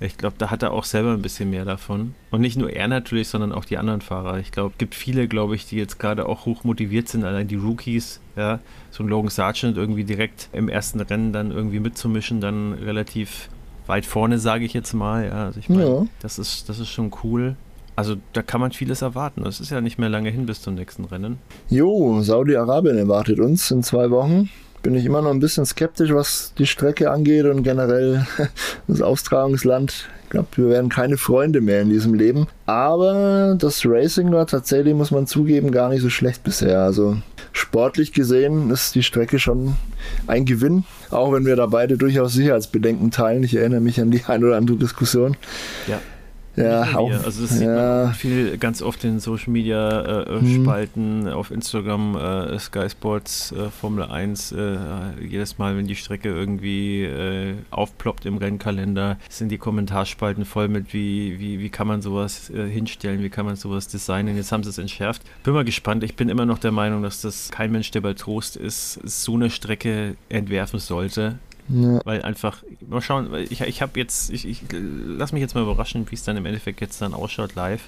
[0.02, 2.16] Ich glaube, da hat er auch selber ein bisschen mehr davon.
[2.32, 4.40] Und nicht nur er natürlich, sondern auch die anderen Fahrer.
[4.40, 7.48] Ich glaube, es gibt viele, glaube ich, die jetzt gerade auch hoch motiviert sind, allein
[7.48, 8.60] die Rookies, ja,
[8.92, 13.50] so ein Logan Sargent irgendwie direkt im ersten Rennen dann irgendwie mitzumischen, dann relativ
[13.88, 15.26] weit vorne, sage ich jetzt mal.
[15.26, 16.06] Ja, also ich meine, ja.
[16.22, 17.58] das, ist, das ist schon cool.
[17.96, 19.46] Also da kann man vieles erwarten.
[19.46, 21.38] Es ist ja nicht mehr lange hin bis zum nächsten Rennen.
[21.70, 24.50] Jo, Saudi-Arabien erwartet uns in zwei Wochen.
[24.82, 28.26] Bin ich immer noch ein bisschen skeptisch, was die Strecke angeht und generell
[28.88, 30.08] das Austragungsland.
[30.24, 32.48] Ich glaube, wir werden keine Freunde mehr in diesem Leben.
[32.66, 36.82] Aber das Racing war tatsächlich, muss man zugeben, gar nicht so schlecht bisher.
[36.82, 37.18] Also
[37.52, 39.76] sportlich gesehen ist die Strecke schon
[40.28, 43.44] ein Gewinn, auch wenn wir da beide durchaus Sicherheitsbedenken teilen.
[43.44, 45.36] Ich erinnere mich an die ein oder andere Diskussion.
[45.88, 46.00] Ja.
[46.60, 48.06] Ja, auch, also das sieht ja.
[48.06, 50.64] man viel ganz oft in Social Media äh, hm.
[50.64, 54.78] Spalten auf Instagram, äh, Sky Sports, äh, Formel 1, äh,
[55.22, 60.94] jedes Mal, wenn die Strecke irgendwie äh, aufploppt im Rennkalender, sind die Kommentarspalten voll mit,
[60.94, 64.36] wie, wie, wie kann man sowas hinstellen, wie kann man sowas designen.
[64.36, 65.22] Jetzt haben sie es entschärft.
[65.44, 66.04] Bin mal gespannt.
[66.04, 69.36] Ich bin immer noch der Meinung, dass das kein Mensch, der bei Trost ist, so
[69.36, 71.40] eine Strecke entwerfen sollte.
[71.70, 72.02] Ja.
[72.04, 76.10] Weil einfach, mal schauen, ich, ich habe jetzt, ich, ich lass mich jetzt mal überraschen,
[76.10, 77.84] wie es dann im Endeffekt jetzt dann ausschaut live.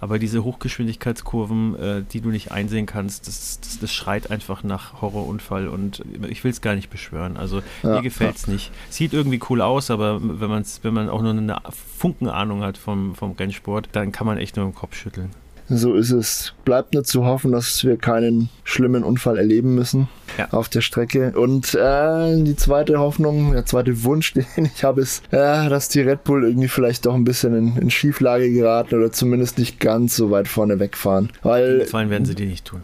[0.00, 5.00] Aber diese Hochgeschwindigkeitskurven, äh, die du nicht einsehen kannst, das, das, das schreit einfach nach
[5.00, 7.38] Horrorunfall und ich will es gar nicht beschwören.
[7.38, 8.52] Also ja, mir gefällt es ja.
[8.52, 8.70] nicht.
[8.90, 11.56] Sieht irgendwie cool aus, aber wenn, man's, wenn man auch nur eine
[11.96, 15.30] Funkenahnung hat vom, vom Rennsport, dann kann man echt nur im Kopf schütteln.
[15.68, 16.52] So ist es.
[16.64, 20.08] Bleibt nur zu hoffen, dass wir keinen schlimmen Unfall erleben müssen
[20.38, 20.48] ja.
[20.50, 21.32] auf der Strecke.
[21.34, 26.00] Und äh, die zweite Hoffnung, der zweite Wunsch, den ich habe, ist, äh, dass die
[26.00, 30.16] Red Bull irgendwie vielleicht doch ein bisschen in, in Schieflage geraten oder zumindest nicht ganz
[30.16, 31.30] so weit vorne wegfahren.
[31.42, 32.82] Weil, Gefallen werden sie dir nicht tun.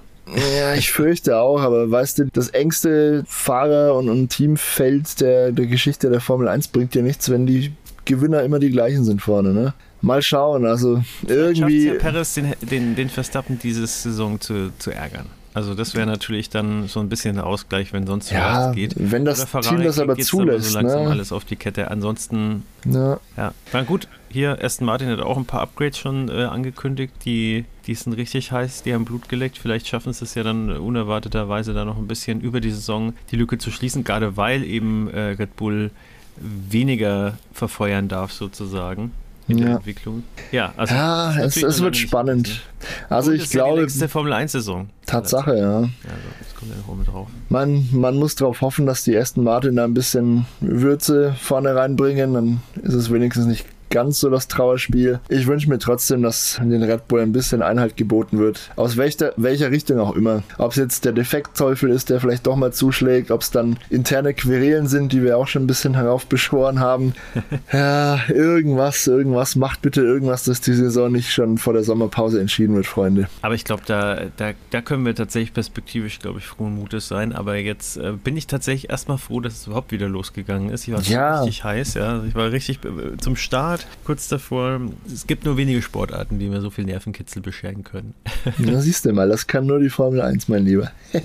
[0.56, 5.66] Ja, ich fürchte auch, aber weißt du, das engste Fahrer- und, und Teamfeld der, der
[5.66, 7.72] Geschichte der Formel 1 bringt dir nichts, wenn die
[8.04, 9.74] Gewinner immer die gleichen sind vorne, ne?
[10.02, 11.88] Mal schauen, also irgendwie.
[11.88, 15.26] Ja Perez den, den, den Verstappen diese Saison zu, zu ärgern.
[15.52, 18.94] Also das wäre natürlich dann so ein bisschen der Ausgleich, wenn sonst ja, was geht.
[18.96, 20.58] Wenn das Team das aber zulässt.
[20.58, 21.10] Aber so langsam ne?
[21.10, 21.90] alles auf die Kette.
[21.90, 23.18] Ansonsten, ja.
[23.36, 23.52] ja.
[23.72, 27.94] Na gut, hier Aston Martin hat auch ein paar Upgrades schon äh, angekündigt, die, die
[27.94, 29.58] sind richtig heiß, die haben Blut geleckt.
[29.58, 33.36] Vielleicht schaffen sie es ja dann unerwarteterweise da noch ein bisschen über die Saison die
[33.36, 35.90] Lücke zu schließen, gerade weil eben äh, Red Bull
[36.36, 39.12] weniger verfeuern darf sozuzugen
[39.50, 39.64] in ja.
[39.66, 40.22] der Entwicklung.
[40.52, 42.48] Ja, also ja es, es wird spannend.
[42.48, 42.62] Nicht,
[43.08, 43.76] also ich glaube.
[43.76, 44.88] Die nächste Formel 1-Saison.
[45.06, 45.76] Tatsache, ja.
[45.76, 45.90] Also,
[46.38, 47.28] das kommt ja noch mit drauf.
[47.48, 52.34] Man, man muss darauf hoffen, dass die ersten Martin da ein bisschen Würze vorne reinbringen.
[52.34, 55.20] Dann ist es wenigstens nicht ganz so das Trauerspiel.
[55.28, 58.70] Ich wünsche mir trotzdem, dass den Red Bull ein bisschen Einhalt geboten wird.
[58.76, 60.42] Aus welcher, welcher Richtung auch immer.
[60.58, 64.32] Ob es jetzt der Defektteufel ist, der vielleicht doch mal zuschlägt, ob es dann interne
[64.32, 67.14] Querelen sind, die wir auch schon ein bisschen heraufbeschworen haben.
[67.72, 69.56] ja, irgendwas, irgendwas.
[69.56, 73.28] Macht bitte irgendwas, dass die Saison nicht schon vor der Sommerpause entschieden wird, Freunde.
[73.42, 77.32] Aber ich glaube, da, da, da können wir tatsächlich perspektivisch, glaube ich, frohen Mutes sein.
[77.32, 80.86] Aber jetzt äh, bin ich tatsächlich erstmal froh, dass es überhaupt wieder losgegangen ist.
[80.86, 81.40] Ich war ja.
[81.40, 82.22] richtig heiß, ja.
[82.24, 84.80] Ich war richtig äh, zum Start Start, kurz davor.
[85.12, 88.14] Es gibt nur wenige Sportarten, die mir so viel Nervenkitzel bescheren können.
[88.58, 90.90] Na, siehst du mal, das kann nur die Formel 1, mein Lieber.
[91.12, 91.20] Ja.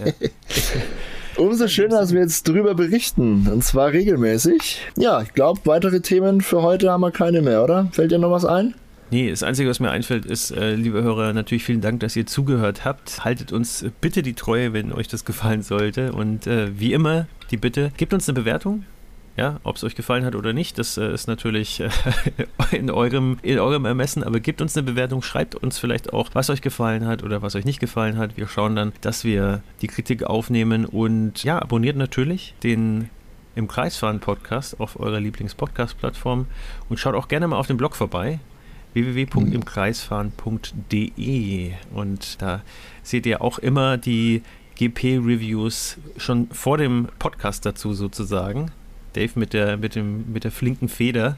[1.37, 3.47] Umso schöner, dass wir jetzt drüber berichten.
[3.51, 4.81] Und zwar regelmäßig.
[4.97, 7.89] Ja, ich glaube, weitere Themen für heute haben wir keine mehr, oder?
[7.91, 8.73] Fällt dir noch was ein?
[9.11, 12.25] Nee, das Einzige, was mir einfällt, ist, äh, liebe Hörer, natürlich vielen Dank, dass ihr
[12.25, 13.23] zugehört habt.
[13.25, 16.13] Haltet uns bitte die Treue, wenn euch das gefallen sollte.
[16.13, 18.85] Und äh, wie immer, die Bitte, gebt uns eine Bewertung.
[19.37, 21.89] Ja, ob es euch gefallen hat oder nicht, das äh, ist natürlich äh,
[22.71, 26.49] in, eurem, in eurem Ermessen, aber gebt uns eine Bewertung, schreibt uns vielleicht auch, was
[26.49, 28.37] euch gefallen hat oder was euch nicht gefallen hat.
[28.37, 33.09] Wir schauen dann, dass wir die Kritik aufnehmen und ja, abonniert natürlich den
[33.55, 36.45] im Kreisfahren Podcast auf eurer Lieblings-Podcast-Plattform
[36.87, 38.39] und schaut auch gerne mal auf dem Blog vorbei
[38.93, 42.61] www.imkreisfahren.de und da
[43.03, 44.43] seht ihr auch immer die
[44.75, 48.71] GP-Reviews schon vor dem Podcast dazu sozusagen.
[49.15, 51.37] Dave mit der, mit dem, mit der flinken Feder.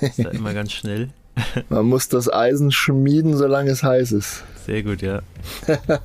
[0.00, 1.08] Ist da immer ganz schnell.
[1.68, 4.44] Man muss das Eisen schmieden, solange es heiß ist.
[4.66, 5.20] Sehr gut, ja.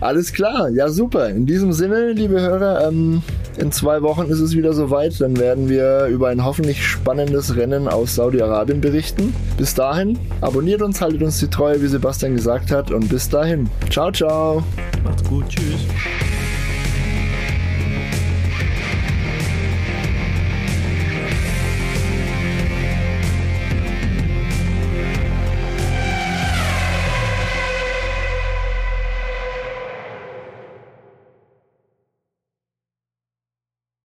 [0.00, 1.28] Alles klar, ja super.
[1.28, 3.22] In diesem Sinne, liebe Hörer, ähm,
[3.56, 5.20] in zwei Wochen ist es wieder soweit.
[5.20, 9.32] Dann werden wir über ein hoffentlich spannendes Rennen aus Saudi-Arabien berichten.
[9.56, 12.90] Bis dahin, abonniert uns, haltet uns die Treue, wie Sebastian gesagt hat.
[12.90, 14.64] Und bis dahin, ciao, ciao.
[15.04, 15.86] Macht's gut, tschüss.